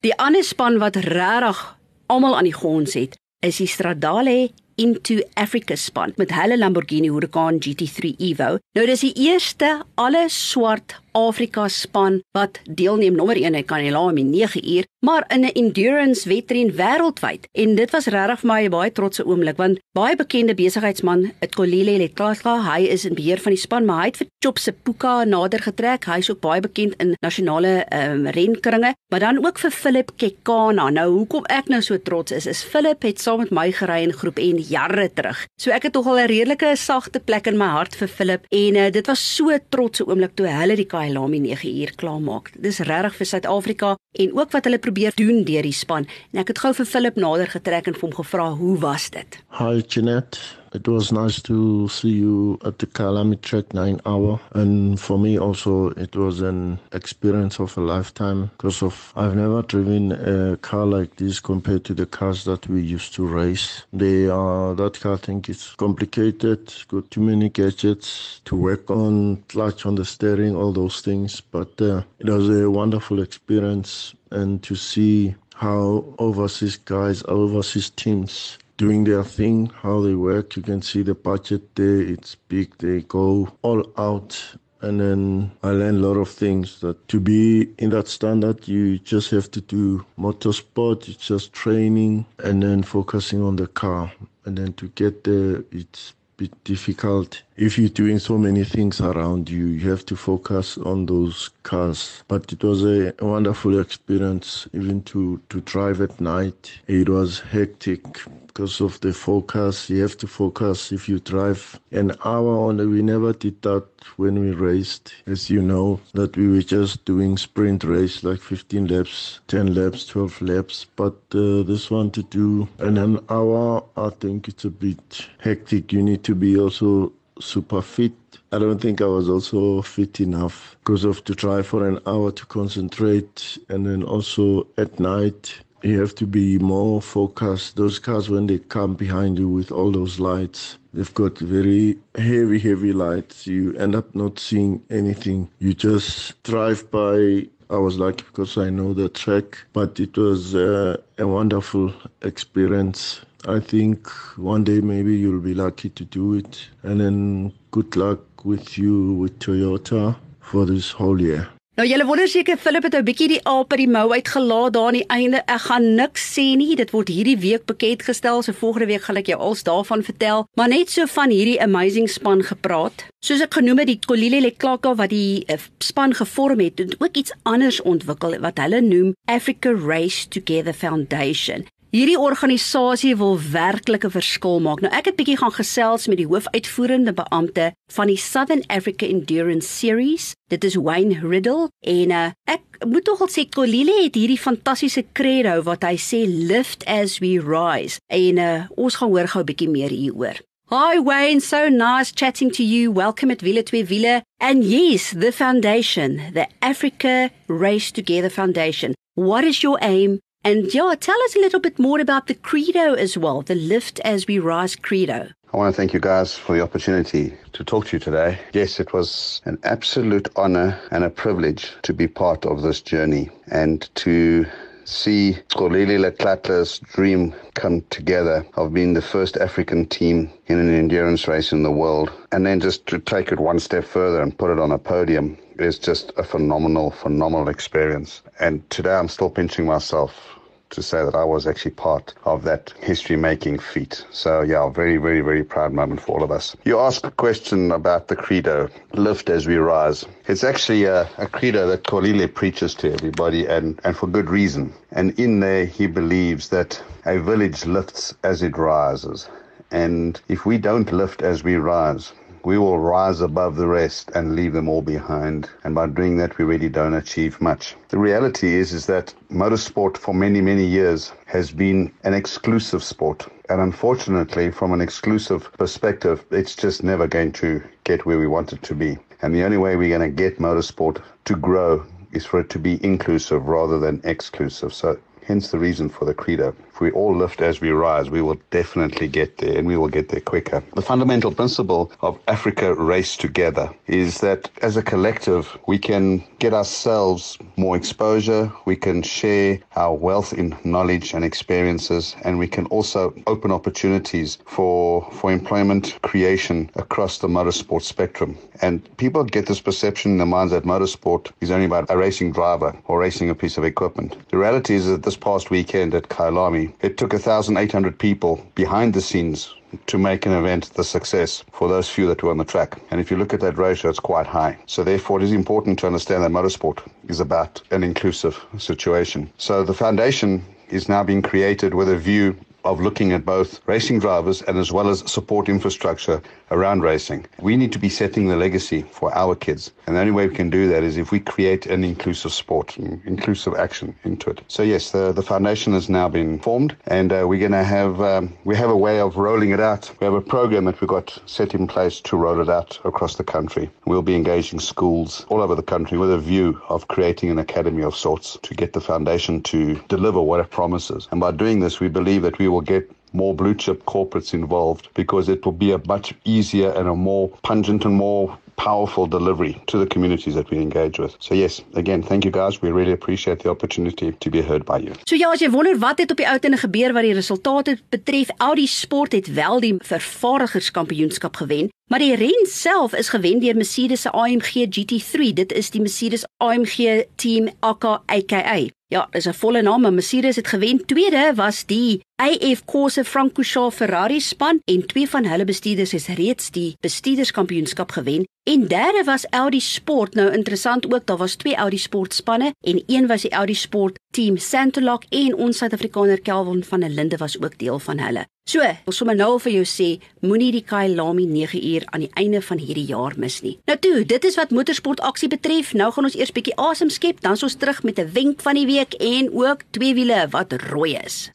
Die 0.06 0.14
ander 0.22 0.44
span 0.46 0.76
wat 0.78 1.00
regtig 1.02 1.58
almal 2.06 2.36
aan 2.38 2.46
die 2.46 2.54
gons 2.54 2.94
het, 2.94 3.16
is 3.42 3.58
die 3.58 3.66
Stradale 3.68 4.52
Into 4.78 5.16
Africa 5.34 5.74
span 5.76 6.14
met 6.22 6.36
hulle 6.38 6.58
Lamborghini 6.58 7.10
Huracan 7.10 7.58
GT3 7.66 8.12
Evo. 8.22 8.60
Nou 8.78 8.86
dis 8.86 9.02
die 9.08 9.16
eerste 9.26 9.72
alle 9.98 10.28
swart 10.30 11.00
Afrika 11.18 11.68
span 11.68 12.22
wat 12.38 12.62
deelneem. 12.70 13.18
Nommer 13.18 13.40
1 13.42 13.58
hy 13.58 13.64
kan 13.64 13.82
hy 13.84 13.92
laai 13.96 14.22
in 14.22 14.30
9 14.36 14.62
uur 14.76 14.86
maar 15.00 15.24
in 15.28 15.46
'n 15.46 15.52
endurance 15.54 16.30
wedren 16.30 16.76
wêreldwyd 16.76 17.48
en 17.52 17.76
dit 17.76 17.92
was 17.92 18.06
regtig 18.06 18.40
vir 18.40 18.50
my 18.52 18.62
'n 18.64 18.70
baie 18.70 18.92
trotse 18.92 19.26
oomblik 19.26 19.58
want 19.58 19.80
baie 19.92 20.16
bekende 20.16 20.56
besigheidsman 20.56 21.32
Etkolile 21.40 21.98
Letlaka 21.98 22.54
hy 22.74 22.82
is 22.82 23.06
in 23.06 23.14
beheer 23.14 23.40
van 23.40 23.52
die 23.52 23.62
span 23.62 23.86
maar 23.86 24.02
hy 24.02 24.06
het 24.06 24.18
vir 24.18 24.28
Chop 24.44 24.58
Sepuka 24.58 25.24
nader 25.24 25.60
getrek. 25.60 26.06
Hy 26.06 26.18
is 26.18 26.30
ook 26.30 26.40
baie 26.40 26.62
bekend 26.62 26.94
in 27.02 27.16
nasionale 27.22 27.86
um, 27.94 28.28
renkringe 28.28 28.94
maar 29.12 29.20
dan 29.20 29.46
ook 29.46 29.60
vir 29.60 29.72
Philip 29.72 30.12
Kekana. 30.18 30.90
Nou 30.90 31.10
hoekom 31.12 31.46
ek 31.46 31.68
nou 31.68 31.82
so 31.82 31.98
trots 31.98 32.32
is 32.32 32.46
is 32.46 32.64
Philip 32.64 33.02
het 33.02 33.22
saam 33.22 33.40
met 33.40 33.52
my 33.52 33.72
gery 33.72 34.04
in 34.04 34.14
groep 34.14 34.38
en 34.38 34.58
jare 34.58 35.10
terug. 35.14 35.46
So 35.62 35.72
ek 35.72 35.84
het 35.84 35.94
tog 35.94 36.08
al 36.08 36.20
'n 36.20 36.28
redelike 36.28 36.76
sagte 36.76 37.20
plek 37.20 37.48
in 37.48 37.58
my 37.58 37.68
hart 37.68 37.96
vir 37.96 38.08
Philip 38.08 38.46
en 38.50 38.76
uh, 38.76 38.92
dit 38.92 39.08
was 39.08 39.36
so 39.36 39.58
trotse 39.70 40.06
oomblik 40.06 40.36
toe 40.36 40.48
hulle 40.48 40.76
die 40.76 40.86
Kyalami 41.08 41.40
9 41.40 41.72
uur 41.82 41.96
klaarmaak. 41.96 42.52
Dis 42.60 42.80
regtig 42.84 43.16
vir 43.20 43.30
Suid-Afrika 43.32 43.96
en 44.20 44.34
ook 44.36 44.52
wat 44.52 44.68
hulle 44.68 44.80
probeer 44.80 45.16
doen 45.16 45.44
deur 45.48 45.64
die 45.64 45.76
span. 45.76 46.08
En 46.34 46.44
ek 46.44 46.52
het 46.52 46.60
gou 46.64 46.74
vir 46.82 46.90
Philip 46.90 47.16
nader 47.16 47.52
getrek 47.52 47.88
en 47.88 47.96
vir 47.96 48.10
hom 48.10 48.16
gevra, 48.20 48.50
"Hoe 48.60 48.78
was 48.80 49.10
dit?" 49.10 49.40
Hi 49.60 49.82
Janet. 49.88 50.57
It 50.74 50.88
was 50.88 51.12
nice 51.12 51.42
to 51.44 51.88
see 51.88 52.10
you 52.10 52.60
at 52.66 52.80
the 52.80 52.88
Kalami 52.88 53.42
track 53.42 53.74
9 53.74 54.02
hour 54.06 54.40
and 54.52 55.00
for 55.00 55.18
me 55.18 55.40
also 55.40 55.90
it 55.92 56.16
was 56.16 56.42
an 56.42 56.80
experience 56.92 57.60
of 57.60 57.78
a 57.78 57.82
lifetime 57.82 58.52
because 58.58 58.84
of 58.84 59.14
I've 59.16 59.36
never 59.36 59.62
driven 59.62 60.12
a 60.12 60.58
car 60.58 60.86
like 60.86 61.16
this 61.16 61.40
compared 61.40 61.86
to 61.86 61.94
the 61.94 62.06
cars 62.06 62.44
that 62.44 62.68
we 62.68 62.82
used 62.82 63.14
to 63.16 63.26
race. 63.26 63.84
They 63.94 64.28
are 64.28 64.76
that 64.76 65.00
car 65.00 65.14
I 65.14 65.18
think 65.18 65.50
it's 65.50 65.74
complicated, 65.76 66.74
got 66.90 67.10
too 67.12 67.22
many 67.22 67.50
gadgets 67.50 68.42
to 68.46 68.56
work 68.56 68.92
on, 68.92 69.38
clutch 69.50 69.86
on 69.86 69.96
the 69.96 70.06
steering, 70.06 70.56
all 70.56 70.72
those 70.74 71.02
things, 71.02 71.42
but 71.42 71.82
uh, 71.82 72.04
it 72.20 72.30
was 72.30 72.50
a 72.50 72.70
wonderful 72.70 73.22
experience 73.22 74.14
and 74.32 74.62
to 74.64 74.76
see 74.76 75.34
how 75.56 76.06
overseas 76.20 76.78
guys, 76.78 77.24
overseas 77.28 77.90
teams 77.90 78.58
doing 78.78 79.04
their 79.04 79.24
thing, 79.24 79.72
how 79.82 80.02
they 80.02 80.16
work. 80.16 80.56
You 80.56 80.62
can 80.62 80.82
see 80.82 81.02
the 81.02 81.16
budget 81.16 81.76
there, 81.76 82.02
it's 82.02 82.36
big. 82.36 82.78
They 82.78 83.02
go 83.02 83.50
all 83.64 83.92
out. 83.98 84.56
And 84.82 85.00
then 85.00 85.52
I 85.64 85.72
learned 85.72 85.98
a 85.98 86.08
lot 86.08 86.18
of 86.18 86.30
things 86.30 86.82
that 86.82 87.08
to 87.08 87.20
be 87.20 87.68
in 87.80 87.90
that 87.90 88.08
standard, 88.08 88.68
you 88.68 89.00
just 89.00 89.32
have 89.32 89.50
to 89.52 89.62
do 89.62 90.06
motorsport, 90.20 91.10
it's 91.10 91.28
just 91.28 91.52
training 91.52 92.28
and 92.44 92.62
then 92.62 92.84
focusing 92.84 93.42
on 93.42 93.56
the 93.56 93.66
car. 93.68 94.12
And 94.46 94.56
then 94.58 94.74
to 94.74 94.88
get 94.90 95.24
there, 95.24 95.64
it's 95.72 96.12
a 96.12 96.44
bit 96.44 96.64
difficult. 96.64 97.42
If 97.58 97.80
you're 97.80 97.90
doing 97.90 98.20
so 98.20 98.38
many 98.38 98.64
things 98.64 99.02
around 99.02 99.50
you, 99.50 99.66
you 99.66 99.90
have 99.90 100.06
to 100.06 100.16
focus 100.16 100.78
on 100.78 101.08
those 101.08 101.50
cars. 101.64 102.24
But 102.28 102.54
it 102.54 102.64
was 102.64 102.86
a 102.86 103.16
wonderful 103.20 103.80
experience, 103.80 104.68
even 104.74 105.02
to, 105.06 105.42
to 105.50 105.62
drive 105.62 106.00
at 106.02 106.22
night. 106.22 106.72
It 106.86 107.10
was 107.10 107.40
hectic 107.40 108.04
because 108.46 108.80
of 108.80 109.00
the 109.02 109.12
focus. 109.12 109.90
You 109.90 110.04
have 110.04 110.18
to 110.18 110.28
focus 110.28 110.92
if 110.92 111.10
you 111.10 111.20
drive 111.20 111.80
an 111.92 112.12
hour 112.24 112.58
on. 112.58 112.78
We 112.78 113.02
never 113.02 113.34
did 113.34 113.60
that 113.64 113.88
when 114.18 114.40
we 114.40 114.52
raced, 114.52 115.16
as 115.26 115.50
you 115.50 115.64
know, 115.64 116.00
that 116.14 116.38
we 116.38 116.48
were 116.48 116.62
just 116.62 117.06
doing 117.06 117.38
sprint 117.38 117.84
race 117.84 118.24
like 118.24 118.40
15 118.40 118.86
laps, 118.88 119.40
10 119.48 119.74
laps, 119.74 120.06
12 120.06 120.42
laps. 120.44 120.86
But 120.96 121.16
uh, 121.34 121.64
this 121.64 121.90
one 121.90 122.12
to 122.12 122.22
do 122.22 122.68
in 122.78 123.00
an 123.00 123.20
hour, 123.30 123.84
I 123.98 124.10
think 124.12 124.48
it's 124.48 124.66
a 124.66 124.70
bit 124.70 125.28
hectic. 125.40 125.92
You 125.92 126.04
need 126.04 126.24
to 126.26 126.36
be 126.36 126.56
also 126.58 127.14
super 127.40 127.82
fit. 127.82 128.14
I 128.52 128.60
don't 128.60 128.80
think 128.80 129.02
I 129.02 129.06
was 129.06 129.30
also 129.30 129.82
fit 129.82 130.20
enough 130.20 130.78
because 130.80 131.04
of 131.04 131.24
to 131.26 131.36
try 131.36 131.62
for 131.62 131.88
an 131.88 132.00
hour 132.06 132.32
to 132.32 132.46
concentrate 132.46 133.58
and 133.70 133.86
then 133.86 134.04
also 134.04 134.68
at 134.78 135.00
night 135.00 135.60
you 135.84 136.00
have 136.00 136.16
to 136.16 136.26
be 136.26 136.58
more 136.60 137.02
focused. 137.02 137.76
Those 137.76 138.00
cars 138.00 138.30
when 138.30 138.48
they 138.48 138.60
come 138.60 138.96
behind 138.96 139.38
you 139.38 139.48
with 139.48 139.72
all 139.72 139.92
those 139.92 140.20
lights, 140.20 140.78
they've 140.94 141.14
got 141.14 141.38
very 141.38 141.98
heavy, 142.16 142.60
heavy 142.60 142.94
lights. 142.94 143.46
You 143.46 143.76
end 143.78 143.96
up 143.96 144.14
not 144.16 144.40
seeing 144.40 144.84
anything. 144.90 145.50
You 145.60 145.74
just 145.74 146.42
drive 146.44 146.90
by 146.90 147.48
I 147.70 147.78
was 147.78 148.00
lucky 148.00 148.24
because 148.24 148.58
I 148.58 148.70
know 148.70 148.94
the 148.94 149.10
track, 149.10 149.58
but 149.74 150.00
it 150.00 150.16
was 150.18 150.56
uh, 150.56 150.98
a 151.18 151.28
wonderful 151.28 151.94
experience. 152.22 153.22
I 153.46 153.60
think 153.60 154.08
one 154.38 154.64
day 154.64 154.80
maybe 154.80 155.18
you'll 155.18 155.42
be 155.42 155.54
lucky 155.54 155.90
to 155.90 156.06
do 156.06 156.36
it. 156.36 156.66
And 156.84 157.02
then 157.02 157.54
good 157.72 157.96
luck 157.98 158.46
with 158.46 158.78
you 158.78 159.14
with 159.16 159.38
Toyota 159.40 160.16
for 160.40 160.66
this 160.66 160.92
whole 160.92 161.20
year. 161.20 161.50
Nou 161.78 161.86
julle 161.86 162.08
wonder 162.10 162.26
seker 162.26 162.58
Philip 162.58 162.88
het 162.88 162.96
'n 162.98 163.06
bietjie 163.06 163.28
die 163.30 163.44
aap 163.46 163.70
by 163.70 163.78
die 163.78 163.88
mou 163.88 164.10
uitgelaat 164.10 164.74
daar 164.74 164.88
aan 164.88 164.98
die 164.98 165.10
einde. 165.14 165.44
Ek 165.46 165.62
gaan 165.70 165.94
niks 165.96 166.24
sê 166.34 166.58
nie. 166.58 166.76
Dit 166.76 166.90
word 166.90 167.08
hierdie 167.08 167.38
week 167.38 167.66
bekend 167.66 168.02
gestel. 168.02 168.42
So 168.42 168.52
volgende 168.52 168.88
week 168.88 169.02
gaan 169.02 169.16
ek 169.18 169.28
jou 169.28 169.40
als 169.40 169.64
daarvan 169.64 170.04
vertel. 170.04 170.48
Maar 170.56 170.68
net 170.68 170.90
so 170.90 171.06
van 171.06 171.30
hierdie 171.30 171.62
amazing 171.62 172.10
span 172.10 172.44
gepraat. 172.44 173.06
Soos 173.20 173.42
ek 173.42 173.54
genoem 173.54 173.78
het, 173.78 173.88
die 173.88 174.00
Kolile 174.08 174.42
Leklaka 174.42 174.96
wat 174.96 175.10
die 175.10 175.44
uh, 175.46 175.58
span 175.78 176.14
gevorm 176.14 176.60
het, 176.60 176.80
het 176.80 176.96
ook 176.98 177.16
iets 177.16 177.34
anders 177.44 177.82
ontwikkel 177.82 178.40
wat 178.40 178.58
hulle 178.58 178.82
noem 178.82 179.14
Africa 179.26 179.70
Race 179.70 180.28
Together 180.28 180.74
Foundation. 180.74 181.68
Hierdie 181.88 182.20
organisasie 182.20 183.16
wil 183.16 183.38
werklik 183.52 184.04
'n 184.04 184.12
verskil 184.12 184.60
maak. 184.60 184.82
Nou 184.82 184.92
ek 184.92 185.06
het 185.06 185.16
bietjie 185.16 185.38
gaan 185.38 185.56
gesels 185.56 186.08
met 186.08 186.18
die 186.18 186.28
hoofuitvoerende 186.28 187.14
beampte 187.14 187.72
van 187.94 188.08
die 188.08 188.18
Southern 188.18 188.64
Africa 188.68 189.06
Endurance 189.06 189.68
Series. 189.68 190.36
Dit 190.50 190.64
is 190.64 190.76
Wayne 190.76 191.20
Riddle 191.24 191.70
en 191.80 192.10
uh, 192.12 192.28
ek 192.44 192.62
moet 192.86 193.04
tog 193.04 193.22
al 193.22 193.32
sê 193.32 193.48
Kolile 193.50 194.04
het 194.04 194.16
hierdie 194.16 194.40
fantastiese 194.40 195.06
credo 195.14 195.64
wat 195.64 195.84
hy 195.84 195.96
sê 195.96 196.28
lift 196.28 196.84
as 196.86 197.20
we 197.20 197.40
rise. 197.40 198.00
En 198.12 198.38
uh, 198.38 198.66
ons 198.76 198.96
gaan 198.96 199.10
hoor 199.10 199.28
gou 199.28 199.42
'n 199.42 199.46
bietjie 199.46 199.70
meer 199.70 199.90
hieroor. 199.90 200.44
Hi 200.70 201.00
Wayne, 201.00 201.40
so 201.40 201.70
nice 201.70 202.12
chatting 202.12 202.52
to 202.52 202.64
you. 202.64 202.92
Welcome 202.92 203.32
at 203.32 203.42
Villa 203.42 203.64
Twee 203.64 203.86
Villa. 203.86 204.22
And 204.42 204.66
yes, 204.66 205.16
the 205.16 205.32
foundation, 205.32 206.20
the 206.34 206.48
Africa 206.60 207.30
Race 207.48 207.92
Together 207.92 208.30
Foundation. 208.30 208.94
What 209.16 209.46
is 209.46 209.62
your 209.62 209.80
aim? 209.82 210.20
And 210.48 210.74
yeah, 210.74 210.96
tell 210.98 211.22
us 211.24 211.36
a 211.36 211.40
little 211.40 211.60
bit 211.60 211.78
more 211.78 212.00
about 212.00 212.28
the 212.28 212.34
credo 212.34 212.94
as 212.94 213.18
well, 213.18 213.42
the 213.42 213.54
Lift 213.54 214.00
as 214.06 214.28
We 214.28 214.40
Rise 214.40 214.78
credo. 214.78 215.28
I 215.54 215.58
want 215.58 215.76
to 215.76 215.76
thank 215.76 215.94
you 215.94 216.00
guys 216.00 216.38
for 216.38 216.56
the 216.56 216.62
opportunity 216.62 217.34
to 217.52 217.66
talk 217.66 217.88
to 217.88 217.98
you 217.98 218.00
today. 218.00 218.40
Yes, 218.54 218.80
it 218.80 218.94
was 218.94 219.42
an 219.44 219.58
absolute 219.64 220.30
honor 220.38 220.80
and 220.92 221.04
a 221.04 221.10
privilege 221.10 221.74
to 221.82 221.94
be 221.94 222.08
part 222.08 222.46
of 222.46 222.62
this 222.62 222.82
journey 222.82 223.30
and 223.48 223.94
to 223.96 224.46
see 224.86 225.38
Skolili 225.50 226.00
Leklatla's 226.00 226.80
dream 226.80 227.36
come 227.56 227.82
together 227.90 228.48
of 228.54 228.74
being 228.74 228.94
the 228.94 229.02
first 229.02 229.36
African 229.36 229.86
team 229.86 230.32
in 230.46 230.60
an 230.60 230.74
endurance 230.74 231.28
race 231.28 231.52
in 231.52 231.64
the 231.64 231.72
world. 231.72 232.10
And 232.32 232.46
then 232.46 232.62
just 232.62 232.88
to 232.88 233.00
take 233.00 233.34
it 233.34 233.42
one 233.42 233.60
step 233.60 233.84
further 233.84 234.22
and 234.22 234.38
put 234.38 234.52
it 234.52 234.60
on 234.60 234.72
a 234.72 234.80
podium 234.80 235.38
is 235.60 235.78
just 235.78 236.14
a 236.16 236.24
phenomenal, 236.24 236.92
phenomenal 236.92 237.50
experience. 237.50 238.22
And 238.40 238.68
today 238.70 238.96
I'm 238.96 239.10
still 239.10 239.30
pinching 239.30 239.66
myself 239.66 240.37
to 240.70 240.82
say 240.82 241.04
that 241.04 241.16
I 241.16 241.24
was 241.24 241.48
actually 241.48 241.72
part 241.72 242.14
of 242.26 242.44
that 242.44 242.74
history 242.80 243.16
making 243.16 243.60
feat. 243.60 244.06
So, 244.12 244.42
yeah, 244.42 244.70
very, 244.70 244.98
very, 244.98 245.22
very 245.22 245.44
proud 245.44 245.74
moment 245.74 246.02
for 246.02 246.18
all 246.18 246.24
of 246.24 246.32
us. 246.32 246.56
You 246.66 246.80
asked 246.80 247.06
a 247.06 247.12
question 247.12 247.72
about 247.72 248.08
the 248.08 248.16
credo, 248.16 248.70
lift 248.94 249.30
as 249.30 249.48
we 249.48 249.56
rise. 249.58 250.06
It's 250.28 250.44
actually 250.44 250.86
a, 250.86 251.10
a 251.18 251.28
credo 251.28 251.68
that 251.68 251.84
Kolile 251.84 252.34
preaches 252.34 252.74
to 252.76 252.94
everybody, 252.94 253.46
and, 253.46 253.80
and 253.84 253.96
for 253.96 254.08
good 254.08 254.30
reason. 254.30 254.74
And 254.92 255.18
in 255.20 255.40
there, 255.40 255.66
he 255.66 255.88
believes 255.88 256.50
that 256.50 256.82
a 257.06 257.20
village 257.20 257.66
lifts 257.66 258.14
as 258.24 258.44
it 258.44 258.58
rises. 258.58 259.30
And 259.72 260.20
if 260.30 260.46
we 260.46 260.58
don't 260.58 260.92
lift 260.92 261.22
as 261.22 261.44
we 261.44 261.56
rise, 261.56 262.14
we 262.48 262.58
will 262.58 262.80
rise 262.80 263.20
above 263.20 263.58
the 263.58 263.68
rest 263.68 264.10
and 264.16 264.34
leave 264.34 264.54
them 264.54 264.70
all 264.70 264.82
behind. 264.82 265.50
And 265.66 265.76
by 265.76 265.86
doing 265.88 266.16
that, 266.16 266.38
we 266.38 266.46
really 266.46 266.70
don't 266.70 266.94
achieve 266.94 267.42
much. 267.42 267.76
The 267.90 267.98
reality 267.98 268.54
is, 268.54 268.72
is 268.72 268.86
that 268.86 269.14
motorsport 269.30 269.98
for 269.98 270.14
many, 270.14 270.40
many 270.40 270.64
years 270.64 271.12
has 271.26 271.52
been 271.52 271.92
an 272.06 272.14
exclusive 272.14 272.86
sport. 272.86 273.28
And 273.50 273.60
unfortunately, 273.60 274.50
from 274.50 274.72
an 274.72 274.80
exclusive 274.80 275.52
perspective, 275.58 276.24
it's 276.32 276.56
just 276.56 276.86
never 276.86 277.06
going 277.06 277.34
to 277.34 277.62
get 277.84 278.06
where 278.06 278.18
we 278.18 278.28
want 278.28 278.54
it 278.54 278.64
to 278.64 278.74
be. 278.74 278.98
And 279.22 279.36
the 279.36 279.44
only 279.44 279.58
way 279.58 279.76
we're 279.76 279.98
going 279.98 280.10
to 280.10 280.24
get 280.24 280.40
motorsport 280.40 281.02
to 281.26 281.36
grow 281.36 281.86
is 282.14 282.26
for 282.26 282.40
it 282.40 282.50
to 282.52 282.60
be 282.60 282.82
inclusive 282.82 283.46
rather 283.46 283.78
than 283.78 284.00
exclusive. 284.06 284.74
So 284.74 284.98
hence 285.26 285.52
the 285.52 285.60
reason 285.60 285.90
for 285.90 286.06
the 286.06 286.14
credo. 286.14 286.56
If 286.78 286.82
we 286.82 286.92
all 286.92 287.16
lift 287.16 287.42
as 287.42 287.60
we 287.60 287.72
rise, 287.72 288.12
we 288.12 288.22
will 288.22 288.40
definitely 288.52 289.08
get 289.08 289.40
there 289.40 289.58
and 289.58 289.66
we 289.66 289.78
will 289.78 289.88
get 289.88 290.10
there 290.10 290.22
quicker. 290.22 290.64
The 290.76 290.84
fundamental 290.84 291.34
principle 291.34 291.92
of 292.02 292.20
Africa 292.28 292.76
Race 292.76 293.18
Together 293.18 293.74
is 293.88 294.20
that 294.20 294.52
as 294.62 294.78
a 294.78 294.84
collective, 294.84 295.58
we 295.66 295.80
can 295.80 296.24
get 296.38 296.54
ourselves 296.54 297.40
more 297.56 297.76
exposure, 297.76 298.52
we 298.66 298.76
can 298.76 299.02
share 299.02 299.60
our 299.76 299.96
wealth 299.96 300.34
in 300.34 300.56
knowledge 300.64 301.16
and 301.16 301.26
experiences, 301.26 302.16
and 302.24 302.38
we 302.38 302.48
can 302.48 302.68
also 302.68 303.12
open 303.26 303.52
opportunities 303.52 304.38
for, 304.46 305.10
for 305.14 305.32
employment 305.32 305.98
creation 306.04 306.70
across 306.76 307.18
the 307.18 307.28
motorsport 307.28 307.82
spectrum. 307.82 308.38
And 308.62 308.88
people 308.98 309.24
get 309.24 309.48
this 309.48 309.62
perception 309.62 310.12
in 310.12 310.18
their 310.20 310.28
minds 310.28 310.54
that 310.54 310.64
motorsport 310.64 311.32
is 311.42 311.50
only 311.50 311.66
about 311.66 311.90
a 311.90 311.98
racing 311.98 312.34
driver 312.34 312.78
or 312.86 313.00
racing 313.00 313.32
a 313.32 313.36
piece 313.36 313.58
of 313.58 313.64
equipment. 313.64 314.16
The 314.30 314.38
reality 314.38 314.76
is 314.76 314.86
that 314.86 315.02
this 315.02 315.18
past 315.18 315.50
weekend 315.50 315.96
at 315.96 316.10
Kailami, 316.10 316.67
it 316.82 316.98
took 316.98 317.14
1,800 317.14 317.98
people 317.98 318.46
behind 318.56 318.94
the 318.94 319.02
scenes 319.02 319.54
to 319.88 319.98
make 319.98 320.26
an 320.26 320.32
event 320.32 320.74
the 320.74 320.84
success 320.84 321.44
for 321.52 321.68
those 321.68 321.90
few 321.90 322.08
that 322.08 322.24
were 322.24 322.32
on 322.32 322.38
the 322.38 322.46
track. 322.46 322.80
And 322.90 323.02
if 323.02 323.12
you 323.12 323.18
look 323.18 323.34
at 323.34 323.42
that 323.42 323.58
ratio, 323.58 323.90
it's 323.90 324.00
quite 324.00 324.28
high. 324.28 324.58
So 324.66 324.84
therefore, 324.84 325.20
it 325.20 325.24
is 325.24 325.32
important 325.32 325.80
to 325.80 325.88
understand 325.88 326.24
that 326.24 326.32
motorsport 326.32 326.80
is 327.08 327.20
about 327.20 327.62
an 327.72 327.84
inclusive 327.84 328.44
situation. 328.58 329.30
So 329.38 329.64
the 329.64 329.74
foundation 329.74 330.44
is 330.70 330.90
now 330.90 331.04
being 331.04 331.22
created 331.22 331.74
with 331.74 331.90
a 331.90 331.98
view 331.98 332.36
of 332.68 332.82
looking 332.82 333.14
at 333.14 333.26
both 333.26 333.62
racing 333.66 334.00
drivers 334.00 334.42
and 334.44 334.58
as 334.58 334.72
well 334.72 334.90
as 334.90 335.00
support 335.10 335.48
infrastructure 335.48 336.22
around 336.52 336.82
racing. 336.82 337.26
We 337.40 337.56
need 337.56 337.72
to 337.72 337.80
be 337.80 337.90
setting 337.90 338.28
the 338.28 338.36
legacy 338.36 338.82
for 338.92 339.14
our 339.16 339.36
kids. 339.36 339.72
And 339.86 339.96
the 339.96 340.02
only 340.02 340.12
way 340.12 340.28
we 340.28 340.36
can 340.36 340.50
do 340.50 340.68
that 340.70 340.84
is 340.84 340.98
if 340.98 341.12
we 341.12 341.20
create 341.20 341.66
an 341.66 341.84
inclusive 341.84 342.34
sport, 342.34 342.78
and 342.78 343.02
inclusive 343.06 343.56
action 343.56 343.96
into 344.04 344.30
it. 344.30 344.42
So 344.48 344.64
yes, 344.64 344.92
the, 344.92 345.14
the 345.14 345.22
foundation 345.22 345.74
has 345.74 345.90
now 345.90 346.10
been 346.10 346.40
formed 346.40 346.76
and 346.88 347.12
uh, 347.14 347.26
we're 347.28 347.40
going 347.40 347.52
to 347.54 347.64
have, 347.64 348.02
um, 348.02 348.36
we 348.44 348.56
have 348.56 348.70
a 348.70 348.78
way 348.78 349.00
of 349.00 349.16
rolling 349.16 349.52
it 349.52 349.60
out. 349.60 349.90
We 350.00 350.06
have 350.06 350.14
a 350.14 350.22
program 350.22 350.66
that 350.66 350.82
we've 350.82 350.90
got 350.90 351.18
set 351.26 351.54
in 351.54 351.68
place 351.68 352.02
to 352.02 352.18
roll 352.18 352.42
it 352.42 352.50
out 352.50 352.80
across 352.84 353.16
the 353.16 353.24
country. 353.24 353.70
We'll 353.86 354.02
be 354.02 354.16
engaging 354.16 354.60
schools 354.60 355.26
all 355.30 355.42
over 355.42 355.56
the 355.56 355.64
country 355.64 355.98
with 355.98 356.12
a 356.12 356.20
view 356.20 356.62
of 356.68 356.88
creating 356.90 357.30
an 357.30 357.40
academy 357.40 357.84
of 357.84 357.96
sorts 357.96 358.38
to 358.42 358.54
get 358.54 358.74
the 358.74 358.82
foundation 358.82 359.42
to 359.44 359.76
deliver 359.88 360.22
what 360.22 360.40
it 360.40 360.50
promises. 360.52 361.08
And 361.12 361.20
by 361.20 361.32
doing 361.32 361.60
this, 361.62 361.80
we 361.80 361.88
believe 361.88 362.24
that 362.24 362.40
we 362.40 362.48
will 362.48 362.57
get 362.62 362.90
more 363.14 363.34
blue 363.34 363.56
chip 363.56 363.84
corporates 363.86 364.34
involved 364.34 364.90
because 364.94 365.30
it 365.30 365.46
will 365.46 365.54
be 365.54 365.72
a 365.72 365.82
much 365.88 366.14
easier 366.26 366.72
and 366.72 366.88
a 366.88 366.96
more 366.96 367.30
pungent 367.44 367.86
and 367.86 367.96
more 367.96 368.38
powerful 368.58 369.08
delivery 369.08 369.62
to 369.68 369.78
the 369.78 369.86
communities 369.86 370.34
that 370.36 370.50
we 370.50 370.58
engage 370.58 371.00
with. 371.00 371.16
So 371.20 371.34
yes, 371.36 371.62
again, 371.76 372.04
thank 372.04 372.26
you 372.26 372.32
guys. 372.32 372.62
We 372.62 372.72
really 372.72 372.92
appreciate 372.92 373.40
the 373.44 373.50
opportunity 373.50 374.12
to 374.12 374.30
be 374.30 374.42
heard 374.42 374.66
by 374.66 374.80
you. 374.80 374.94
So 375.08 375.16
ja, 375.16 375.32
as 375.32 375.42
jy 375.42 375.50
wonder 375.54 375.78
wat 375.80 376.02
het 376.02 376.12
op 376.12 376.18
die 376.18 376.28
oudende 376.28 376.58
gebeur 376.58 376.94
wat 376.94 377.06
die 377.06 377.14
resultate 377.14 377.78
betref, 377.94 378.34
Audi 378.38 378.68
Sport 378.68 379.12
het 379.12 379.34
wel 379.34 379.60
die 379.60 379.76
vervaardigerskampioenskap 379.78 381.36
gewen, 381.36 381.70
maar 381.88 382.00
die 382.00 382.16
ren 382.16 382.48
self 382.50 382.94
is 382.94 383.10
gewen 383.10 383.40
deur 383.40 383.56
Mercedes 383.56 384.02
se 384.02 384.12
AMG 384.12 384.68
GT3. 384.70 385.34
Dit 385.34 385.54
is 385.54 385.70
die 385.70 385.82
Mercedes 385.82 386.26
AMG 386.38 387.06
Team 387.16 387.50
AK 387.60 387.84
AKA. 388.06 388.68
Ja, 388.88 389.08
dis 389.12 389.28
'n 389.28 389.34
volle 389.34 389.62
naam, 389.62 389.82
Mercedes 389.82 390.36
het 390.36 390.48
gewen. 390.48 390.86
Tweede 390.86 391.32
was 391.36 391.66
die 391.66 392.02
AF 392.16 392.66
Corse 392.66 393.04
Francorchamps 393.04 393.76
Ferrari 393.76 394.20
span 394.20 394.60
en 394.66 394.86
twee 394.86 395.10
van 395.10 395.26
hulle 395.26 395.46
bestuurders 395.46 395.92
het 395.92 396.08
reeds 396.08 396.52
die 396.52 396.76
bestuurderskampioenskap 396.80 397.92
gewen. 397.92 398.28
En 398.44 398.68
derde 398.68 399.04
was 399.06 399.26
Audi 399.30 399.60
Sport. 399.60 400.14
Nou 400.14 400.34
interessant 400.34 400.94
ook, 400.94 401.06
daar 401.06 401.18
was 401.18 401.36
twee 401.36 401.56
Audi 401.56 401.78
Sport 401.78 402.14
spanne 402.14 402.54
en 402.62 402.84
een 402.86 403.08
was 403.08 403.22
die 403.22 403.32
Audi 403.32 403.54
Sport 403.54 404.00
Team 404.12 404.38
Santolock 404.38 405.04
en 405.10 405.36
ons 405.36 405.58
Suid-Afrikaner 405.58 406.22
Kelvin 406.22 406.64
van 406.64 406.80
der 406.80 406.90
Linde 406.90 407.18
was 407.18 407.42
ook 407.42 407.58
deel 407.58 407.80
van 407.80 408.00
hulle. 408.00 408.26
So, 408.48 408.64
wil 408.64 408.96
sommer 408.96 409.16
nou 409.20 409.34
vir 409.44 409.58
jou 409.58 409.66
sê, 409.68 409.86
moenie 410.24 410.54
die 410.56 410.62
Kai 410.64 410.86
Lami 410.88 411.26
9 411.28 411.60
uur 411.68 411.84
aan 411.92 412.06
die 412.06 412.14
einde 412.16 412.40
van 412.40 412.62
hierdie 412.64 412.86
jaar 412.88 413.18
mis 413.20 413.42
nie. 413.44 413.58
Nou 413.68 413.76
toe, 413.84 414.06
dit 414.08 414.24
is 414.24 414.38
wat 414.40 414.54
motorsport 414.56 415.02
aksie 415.04 415.28
betref. 415.28 415.74
Nou 415.76 415.90
gaan 415.92 416.08
ons 416.08 416.16
eers 416.16 416.32
bietjie 416.32 416.56
asem 416.56 416.88
skep, 416.88 417.20
dan 417.26 417.36
sou 417.36 417.50
ons 417.50 417.58
terug 417.60 417.82
met 417.84 418.00
'n 418.00 418.08
wenk 418.16 418.40
van 418.42 418.56
die 418.56 418.64
week 418.66 418.96
en 419.04 419.28
ook 419.36 419.68
twee 419.76 419.94
wiele 419.94 420.28
wat 420.32 420.54
rooi 420.72 420.96
is. 420.96 421.28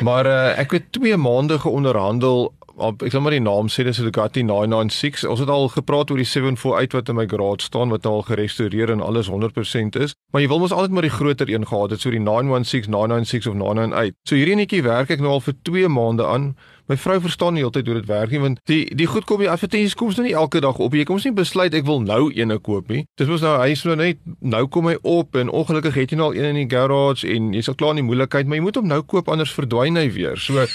maar 0.06 0.26
uh, 0.26 0.58
ek 0.58 0.70
het 0.70 0.92
2 0.92 1.16
maande 1.16 1.58
geonderhandel 1.58 2.52
op 2.76 3.02
ek 3.02 3.14
sal 3.14 3.22
maar 3.24 3.34
die 3.34 3.42
naam 3.42 3.70
sê 3.72 3.84
dis 3.84 3.98
'n 3.98 4.04
Ducati 4.04 4.42
996. 4.42 5.24
Ons 5.28 5.40
het 5.40 5.48
al 5.48 5.68
gepraat 5.68 6.10
oor 6.10 6.16
die 6.16 6.28
748 6.28 6.92
wat 6.92 7.08
in 7.08 7.14
my 7.14 7.26
garage 7.26 7.64
staan 7.64 7.88
wat 7.88 8.06
al 8.06 8.22
gerestoreer 8.22 8.90
en 8.90 9.00
alles 9.00 9.28
100% 9.28 9.96
is. 9.96 10.14
Maar 10.32 10.42
jy 10.42 10.48
wil 10.48 10.58
mos 10.58 10.72
altyd 10.72 10.90
maar 10.90 11.02
die 11.02 11.10
groter 11.10 11.48
een 11.50 11.66
gehad 11.66 11.90
het, 11.90 12.00
so 12.00 12.10
die 12.10 12.20
916, 12.20 12.90
996 12.90 13.52
of 13.52 13.56
998. 13.56 14.14
So 14.24 14.34
hierdie 14.34 14.56
netjie 14.56 14.82
werk 14.82 15.10
ek 15.10 15.20
nou 15.20 15.30
al 15.30 15.40
vir 15.40 15.54
2 15.62 15.88
maande 15.88 16.26
aan. 16.26 16.56
My 16.86 16.96
vrou 16.96 17.20
verstaan 17.20 17.54
nie 17.54 17.64
altyd 17.64 17.86
hoe 17.86 17.94
dit 17.94 18.06
werk 18.06 18.30
nie 18.30 18.40
want 18.40 18.60
die 18.64 18.94
die 18.94 19.06
goed 19.06 19.24
kom 19.24 19.40
die 19.42 19.50
advertensies 19.50 19.94
kom 19.94 20.12
nou 20.14 20.22
nie 20.22 20.34
elke 20.34 20.60
dag 20.60 20.78
op. 20.78 20.94
Jy 20.94 21.04
kom 21.04 21.18
nie 21.24 21.32
besluit 21.32 21.74
ek 21.74 21.84
wil 21.84 22.00
nou 22.00 22.30
eene 22.32 22.58
koop 22.58 22.88
nie. 22.88 23.06
Dis 23.16 23.26
mos 23.26 23.40
nou 23.40 23.58
hy 23.58 23.70
is 23.70 23.84
nou 23.84 23.96
net 23.96 24.18
nou 24.40 24.66
kom 24.66 24.86
hy 24.86 24.96
op 25.02 25.34
en 25.36 25.48
ongelukkig 25.48 25.94
het 25.94 26.10
jy 26.10 26.16
nou 26.16 26.30
al 26.30 26.38
een 26.38 26.44
in 26.54 26.68
die 26.68 26.76
garage 26.76 27.26
en 27.26 27.52
jy's 27.52 27.68
al 27.68 27.74
klaar 27.74 27.96
in 27.96 28.04
die 28.04 28.10
moeilikheid, 28.10 28.46
maar 28.46 28.56
jy 28.56 28.62
moet 28.62 28.76
hom 28.76 28.86
nou 28.86 29.02
koop 29.02 29.28
anders 29.28 29.54
verdwyn 29.54 29.96
hy 29.96 30.10
weer. 30.12 30.36
So 30.36 30.66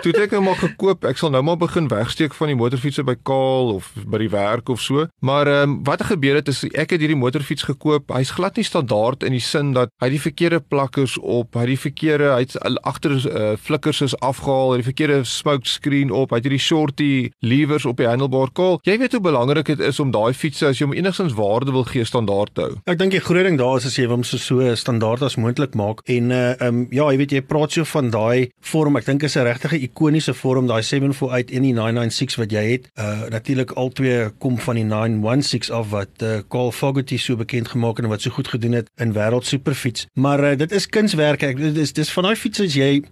Toe 0.00 0.14
het 0.14 0.22
ek 0.22 0.32
hom 0.32 0.48
al 0.48 0.56
gekoop. 0.56 1.04
Ek 1.04 1.18
sal 1.20 1.32
nou 1.34 1.42
maar 1.44 1.58
begin 1.60 1.88
wegsteek 1.90 2.32
van 2.32 2.48
die 2.48 2.56
motorfietsse 2.56 3.02
by 3.04 3.18
Kaal 3.28 3.74
of 3.74 3.90
by 4.08 4.22
die 4.22 4.30
werk 4.32 4.70
of 4.72 4.80
so. 4.80 5.04
Maar 5.20 5.50
ehm 5.50 5.74
um, 5.74 5.74
wat 5.84 6.06
gebeur 6.08 6.38
het 6.38 6.48
is 6.48 6.62
ek 6.70 6.94
het 6.94 7.02
hierdie 7.02 7.18
motorfiets 7.18 7.66
gekoop. 7.68 8.08
Hy's 8.16 8.32
glad 8.36 8.56
nie 8.56 8.64
standaard 8.64 9.26
in 9.26 9.36
die 9.36 9.42
sin 9.44 9.74
dat 9.76 9.92
hy 10.00 10.08
die 10.14 10.22
verkeerde 10.22 10.62
plakkers 10.64 11.18
op, 11.20 11.58
hy 11.60 11.66
die 11.72 11.78
verkeerde 11.80 12.30
hy't 12.32 12.56
agter 12.88 13.16
uh, 13.18 13.50
flikkers 13.60 14.00
is 14.06 14.16
afgehaal, 14.24 14.72
hy 14.72 14.80
die 14.80 14.88
verkeerde 14.88 15.18
smoke 15.28 15.68
screen 15.68 16.14
op, 16.14 16.32
hy 16.32 16.40
het 16.40 16.48
hierdie 16.48 16.62
shorty 16.64 17.10
levers 17.44 17.84
op 17.84 18.00
die 18.00 18.08
handlebar. 18.08 18.54
Kaal, 18.56 18.80
jy 18.88 18.96
weet 19.02 19.18
hoe 19.18 19.22
belangrik 19.28 19.68
dit 19.74 19.84
is 19.84 20.00
om 20.00 20.14
daai 20.14 20.32
fietsse 20.32 20.70
as 20.70 20.80
jy 20.80 20.88
hom 20.88 20.96
enigstens 20.96 21.36
waarde 21.36 21.76
wil 21.76 21.84
gee 21.88 22.08
standaard 22.08 22.54
te 22.56 22.66
hou. 22.68 22.80
Ek 22.88 23.00
dink 23.02 23.12
die 23.12 23.22
groot 23.24 23.44
ding 23.44 23.60
daar 23.60 23.76
is 23.82 23.90
as 23.90 24.00
jy 24.00 24.08
hom 24.08 24.24
so 24.24 24.40
so 24.40 24.72
standaard 24.80 25.28
as 25.28 25.36
moontlik 25.36 25.76
maak 25.76 26.00
en 26.08 26.32
uh 26.32 26.40
ehm 26.50 26.66
um, 26.66 26.80
ja, 26.94 27.06
jy 27.12 27.20
weet 27.20 27.36
jy 27.36 27.44
praat 27.44 27.76
so 27.76 27.84
van 27.84 28.10
daai 28.12 28.50
vorm. 28.72 28.96
Ek 28.96 29.06
dink 29.06 29.22
is 29.28 29.36
'n 29.36 29.44
regtige 29.44 29.89
ikoniese 29.90 30.34
vorm 30.34 30.68
daai 30.70 30.82
748 30.86 31.56
en 31.56 31.66
die 31.66 31.74
996 31.76 32.40
wat 32.40 32.54
jy 32.54 32.64
het. 32.70 32.90
Uh 32.94 33.28
natuurlik 33.34 33.74
albei 33.80 34.30
kom 34.38 34.58
van 34.58 34.80
die 34.80 34.86
916 34.86 35.74
af 35.74 35.90
wat 35.94 36.24
uh 36.24 36.38
Carl 36.48 36.72
Fogarty 36.72 37.18
so 37.18 37.36
bekend 37.36 37.68
gemaak 37.68 37.98
het 37.98 38.06
en 38.06 38.14
wat 38.14 38.22
so 38.22 38.30
goed 38.30 38.48
gedoen 38.48 38.78
het 38.80 38.90
in 38.96 39.14
wêreld 39.16 39.46
superfiets. 39.46 40.06
Maar 40.14 40.52
uh, 40.52 40.56
dit 40.58 40.72
is 40.72 40.86
kunswerk. 40.86 41.42
Ek 41.42 41.58
dit 41.60 41.76
is 41.76 41.92
dis 41.92 42.12
van 42.14 42.30
daai 42.30 42.36
fiets 42.36 42.62
as 42.62 42.78
jy 42.78 43.02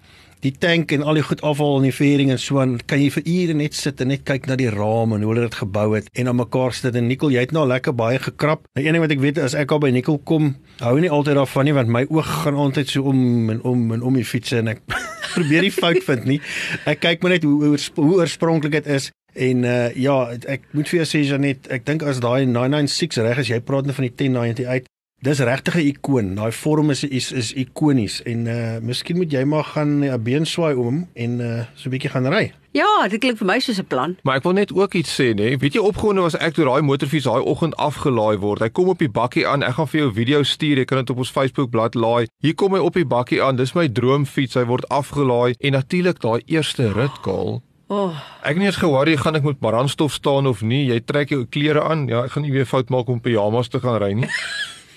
die 0.44 0.52
tank 0.54 0.92
en 0.94 1.02
al 1.02 1.18
die 1.18 1.24
goed 1.26 1.42
afval 1.46 1.80
in 1.80 1.88
die 1.88 1.94
vering 1.94 2.30
en 2.30 2.38
so 2.38 2.60
aan 2.62 2.76
kan 2.90 3.00
jy 3.02 3.10
vir 3.16 3.26
ure 3.26 3.56
net 3.58 3.74
sit 3.74 4.00
en 4.04 4.12
net 4.12 4.24
kyk 4.28 4.46
na 4.46 4.56
die 4.58 4.70
raam 4.70 5.14
en 5.16 5.24
hoe 5.24 5.32
hulle 5.32 5.48
dit 5.48 5.58
gebou 5.60 5.88
het 5.96 6.10
en 6.14 6.30
aan 6.30 6.38
mekaar 6.38 6.76
sit 6.76 6.96
en 6.98 7.08
Nicole 7.10 7.34
jy 7.34 7.46
het 7.46 7.54
nou 7.56 7.66
lekker 7.66 7.96
baie 7.98 8.20
gekrap. 8.22 8.66
Nou 8.76 8.84
een 8.84 8.96
ding 8.96 9.04
wat 9.04 9.14
ek 9.16 9.22
weet 9.24 9.42
is 9.42 9.56
ek 9.58 9.74
al 9.74 9.82
by 9.82 9.90
Nicole 9.94 10.22
kom 10.28 10.52
hou 10.84 10.94
nie 11.02 11.10
altyd 11.10 11.40
daarvan 11.40 11.68
nie 11.68 11.76
want 11.76 11.92
my 11.92 12.04
oog 12.06 12.32
gaan 12.44 12.58
altyd 12.58 12.94
so 12.94 13.10
om 13.10 13.50
en 13.54 13.62
om 13.66 13.86
en 13.96 14.02
om 14.02 14.18
die 14.18 14.26
fiets 14.26 14.54
en 14.58 14.74
ek 14.74 14.84
probeer 15.34 15.66
nie 15.66 15.74
fout 15.74 16.02
vind 16.06 16.26
nie. 16.26 16.40
Ek 16.88 17.02
kyk 17.02 17.22
maar 17.22 17.36
net 17.36 17.46
hoe 17.46 17.56
hoe, 17.64 17.78
hoe 17.98 18.20
oorspronklik 18.22 18.78
dit 18.78 18.92
is. 18.98 19.10
En 19.38 19.64
uh 19.64 19.88
ja, 19.94 20.16
ek 20.50 20.70
moet 20.74 20.88
vir 20.90 21.02
jou 21.02 21.08
sê 21.08 21.22
Janet, 21.26 21.68
ek 21.70 21.84
dink 21.86 22.02
as 22.02 22.22
daai 22.24 22.46
996 22.48 23.22
reg 23.26 23.42
is, 23.44 23.50
jy 23.52 23.60
praat 23.62 23.86
net 23.86 23.98
van 23.98 24.08
die 24.08 24.14
1098. 24.14 24.88
Dis 25.20 25.38
regtig 25.42 25.74
'n 25.74 25.86
ikoon. 25.90 26.34
Daai 26.34 26.52
vorm 26.52 26.90
is 26.90 27.02
is 27.04 27.32
is 27.32 27.52
ikonies 27.52 28.22
en 28.22 28.46
uh 28.46 28.78
miskien 28.80 29.16
moet 29.16 29.32
jy 29.32 29.44
maar 29.44 29.64
gaan 29.64 30.04
'n 30.04 30.22
been 30.22 30.46
swaai 30.46 30.74
om 30.78 31.08
en 31.14 31.40
uh 31.40 31.64
so 31.74 31.88
'n 31.88 31.90
bietjie 31.90 32.10
gaan 32.10 32.26
ry. 32.30 32.52
Ja, 32.72 33.08
dit 33.08 33.18
klink 33.20 33.38
vir 33.38 33.46
my 33.46 33.58
soos 33.58 33.78
'n 33.80 33.86
plan. 33.86 34.16
Maar 34.22 34.36
ek 34.36 34.42
wil 34.42 34.52
net 34.52 34.72
ook 34.72 34.94
iets 34.94 35.10
sê 35.20 35.34
nê. 35.34 35.56
Weet 35.58 35.72
jy 35.74 35.80
opgewonde 35.80 36.20
was 36.20 36.36
ek 36.36 36.54
toe 36.54 36.64
daai 36.64 36.82
motorfiets 36.82 37.24
daai 37.24 37.42
oggend 37.42 37.74
afgelaai 37.76 38.38
word. 38.38 38.60
Hy 38.60 38.68
kom 38.68 38.88
op 38.88 38.98
die 38.98 39.08
bakkie 39.10 39.46
aan. 39.46 39.62
Ek 39.62 39.74
gaan 39.74 39.88
vir 39.88 40.00
jou 40.00 40.12
video 40.12 40.42
stuur. 40.42 40.76
Jy 40.78 40.84
kan 40.84 40.98
dit 40.98 41.10
op 41.10 41.18
ons 41.18 41.30
Facebook 41.30 41.70
bladsy 41.70 41.98
laai. 41.98 42.26
Hier 42.40 42.54
kom 42.54 42.72
hy 42.74 42.78
op 42.80 42.94
die 42.94 43.04
bakkie 43.06 43.42
aan. 43.42 43.56
Dis 43.56 43.74
my 43.74 43.88
droomfiets. 43.88 44.54
Hy 44.54 44.64
word 44.64 44.88
afgelaai 44.88 45.54
en 45.58 45.72
natuurlik 45.72 46.20
daai 46.20 46.42
eerste 46.46 46.92
rit 46.92 47.20
kaal. 47.22 47.62
Oh, 47.90 48.12
Ek 48.42 48.48
het 48.54 48.56
nie 48.58 48.66
eens 48.66 48.76
ge-worry 48.76 49.16
gaan 49.16 49.34
ek 49.34 49.42
met 49.42 49.58
brandstof 49.60 50.12
staan 50.12 50.46
of 50.46 50.62
nie. 50.62 50.86
Jy 50.86 51.00
trek 51.00 51.28
jou 51.30 51.44
klere 51.46 51.82
aan. 51.82 52.06
Ja, 52.06 52.22
ek 52.24 52.30
gaan 52.30 52.42
nie 52.42 52.52
weer 52.52 52.66
fout 52.66 52.88
maak 52.90 53.08
om 53.08 53.20
pyjamas 53.20 53.68
te 53.68 53.80
gaan 53.80 53.98
ry 54.02 54.12
nie. 54.12 54.28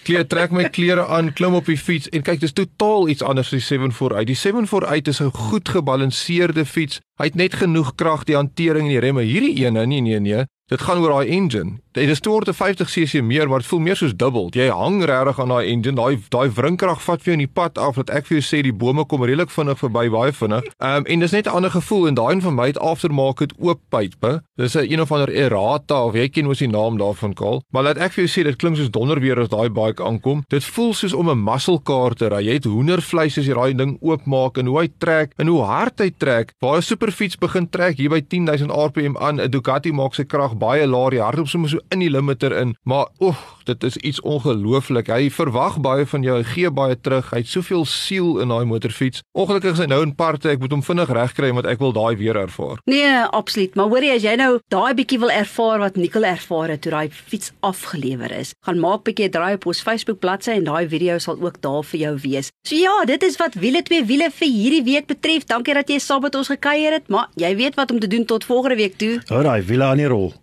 Klere 0.04 0.26
trek 0.26 0.52
my 0.52 0.64
klere 0.74 1.06
aan, 1.14 1.34
klim 1.38 1.54
op 1.54 1.68
die 1.70 1.78
fiets 1.78 2.10
en 2.10 2.24
kyk, 2.26 2.40
dis 2.42 2.56
totaal 2.58 3.10
iets 3.14 3.22
anders 3.22 3.52
as 3.52 3.60
die 3.60 3.66
74 3.68 4.18
uit. 4.18 4.28
Die 4.28 4.38
74 4.38 5.14
is 5.14 5.22
'n 5.22 5.32
goed 5.32 5.70
gebalanseerde 5.70 6.66
fiets. 6.66 7.00
Hy 7.22 7.28
het 7.30 7.36
net 7.38 7.54
genoeg 7.54 7.92
krag, 8.02 8.24
die 8.26 8.34
hantering 8.34 8.88
en 8.88 8.94
die 8.96 9.02
remme. 9.04 9.22
Hierdie 9.22 9.54
een, 9.62 9.78
nee 9.90 10.02
nee 10.02 10.20
nee, 10.20 10.46
dit 10.72 10.82
gaan 10.82 10.98
oor 11.04 11.20
daai 11.20 11.30
engine. 11.30 11.78
Dit 11.92 12.08
is 12.10 12.20
250 12.24 12.88
cc 12.88 13.22
meer, 13.22 13.50
maar 13.50 13.60
dit 13.60 13.68
voel 13.68 13.80
meer 13.84 13.98
soos 14.00 14.14
dubbel. 14.16 14.48
Jy 14.56 14.70
hang 14.72 15.02
regtig 15.04 15.40
aan 15.44 15.52
daai 15.52 15.68
engine. 15.68 15.98
Daai 15.98 16.22
daai 16.32 16.54
wrinkrag 16.56 17.02
vat 17.04 17.20
vir 17.20 17.34
jou 17.34 17.36
in 17.36 17.44
die 17.44 17.52
pad 17.52 17.80
af 17.82 17.98
dat 18.00 18.14
ek 18.16 18.30
vir 18.30 18.38
jou 18.38 18.44
sê 18.48 18.62
die 18.64 18.72
bome 18.72 19.04
kom 19.12 19.26
redelik 19.28 19.52
vinnig 19.52 19.80
verby, 19.82 20.06
baie 20.14 20.32
vinnig. 20.32 20.70
Ehm 20.80 21.02
um, 21.02 21.08
en 21.12 21.26
dis 21.26 21.36
net 21.36 21.48
'n 21.48 21.56
ander 21.60 21.72
gevoel 21.72 22.08
en 22.08 22.16
daai 22.16 22.32
een 22.36 22.42
van 22.42 22.56
my 22.56 22.68
het 22.72 22.80
aftermarket 22.80 23.52
oop 23.60 23.82
pype. 23.90 24.32
Dis 24.56 24.76
'n 24.76 24.88
een 24.88 25.02
of 25.02 25.12
ander 25.12 25.34
Errata 25.36 26.06
of 26.06 26.16
jy 26.16 26.30
ken 26.30 26.46
mos 26.46 26.60
die 26.60 26.70
naam 26.70 26.98
daarvan 26.98 27.34
kal. 27.34 27.62
Maar 27.72 27.84
laat 27.84 27.98
ek 27.98 28.12
vir 28.14 28.26
jou 28.26 28.32
sê 28.32 28.44
dit 28.44 28.56
klink 28.56 28.78
soos 28.78 28.90
donderweer 28.90 29.40
as 29.40 29.50
daai 29.50 29.70
bike 29.70 30.04
aankom. 30.04 30.44
Dit 30.48 30.64
voel 30.64 30.94
soos 30.94 31.14
om 31.14 31.30
'n 31.30 31.44
muscle 31.44 31.82
car 31.84 32.14
te 32.14 32.30
ry. 32.30 32.46
Jy 32.46 32.54
het 32.54 32.64
hoendervleis 32.64 33.38
as 33.38 33.46
jy 33.46 33.54
daai 33.54 33.74
ding 33.76 33.98
oopmaak 34.02 34.58
en 34.58 34.66
hoe 34.66 34.80
hy 34.80 34.90
trek 34.98 35.34
en 35.38 35.48
hoe 35.48 35.64
hard 35.64 36.00
hy 36.00 36.12
trek. 36.18 36.54
Waar 36.60 36.78
'n 36.78 36.82
superfiets 37.12 37.38
begin 37.38 37.70
trek 37.70 37.98
hier 38.00 38.10
by 38.10 38.22
10000 38.22 38.72
rpm 38.72 39.18
aan, 39.18 39.40
'n 39.40 39.52
Ducati 39.52 39.92
maak 39.92 40.16
sy 40.16 40.24
krag 40.24 40.56
baie 40.58 40.88
laag. 40.88 41.12
Die 41.12 41.22
hardloop 41.22 41.48
sommer 41.48 41.70
so 41.70 41.80
in 41.92 42.00
die 42.00 42.10
limiter 42.10 42.52
in. 42.56 42.76
Maar 42.84 43.08
oeg, 43.20 43.38
dit 43.66 43.84
is 43.84 43.98
iets 43.98 44.22
ongelooflik. 44.22 45.08
Hy 45.08 45.30
verwag 45.30 45.80
baie 45.80 46.06
van 46.06 46.24
jou, 46.24 46.38
hy 46.38 46.44
gee 46.44 46.72
baie 46.72 46.96
terug. 47.00 47.30
Hy 47.32 47.38
het 47.44 47.48
soveel 47.48 47.86
siel 47.86 48.40
in 48.40 48.48
daai 48.54 48.66
motorfiets. 48.66 49.22
Ongelukkig 49.38 49.74
is 49.74 49.80
hy 49.84 49.86
nou 49.92 50.02
in 50.06 50.16
parte. 50.16 50.50
Ek 50.50 50.60
moet 50.60 50.72
hom 50.72 50.84
vinnig 50.84 51.10
regkry 51.10 51.52
want 51.54 51.66
ek 51.66 51.80
wil 51.80 51.94
daai 51.94 52.16
weer 52.18 52.38
ervaar. 52.38 52.80
nee, 52.86 53.12
absoluut. 53.32 53.76
Maar 53.76 53.90
hoorie, 53.90 54.12
as 54.16 54.24
jy 54.24 54.36
nou 54.36 54.60
daai 54.74 54.94
bietjie 54.94 55.20
wil 55.20 55.32
ervaar 55.32 55.80
wat 55.80 55.96
Nicole 55.96 56.28
ervaar 56.28 56.70
het 56.70 56.82
toe 56.82 56.92
daai 56.92 57.10
fiets 57.12 57.52
afgelewer 57.62 58.32
is, 58.32 58.54
gaan 58.66 58.80
maak 58.80 59.04
bietjie 59.04 59.28
'n 59.28 59.32
draai 59.32 59.54
op 59.56 59.66
ons 59.66 59.82
Facebook 59.82 60.20
bladsy 60.20 60.52
en 60.52 60.64
daai 60.64 60.88
video 60.88 61.18
sal 61.18 61.38
ook 61.42 61.62
daar 61.62 61.84
vir 61.84 62.00
jou 62.00 62.16
wees. 62.24 62.52
So 62.68 62.76
ja, 62.76 63.06
dit 63.06 63.24
is 63.24 63.38
wat 63.38 63.54
wiele 63.54 63.84
twee 63.84 64.04
wiele 64.06 64.30
vir 64.32 64.48
hierdie 64.48 64.84
week 64.84 65.08
betref. 65.08 65.46
Dankie 65.46 65.74
dat 65.74 65.90
jy 65.90 66.00
saam 66.00 66.22
met 66.22 66.36
ons 66.36 66.48
gekuier 66.48 66.92
het, 66.92 67.08
maar 67.08 67.28
jy 67.36 67.56
weet 67.56 67.76
wat 67.76 67.92
om 67.92 68.00
te 68.00 68.08
doen 68.08 68.26
tot 68.26 68.44
volgende 68.44 68.76
week 68.76 68.98
toe. 68.98 69.22
Hou 69.28 69.44
daai 69.44 69.62
wiele 69.62 69.84
aan 69.84 69.98
die 69.98 70.08
rol. 70.08 70.34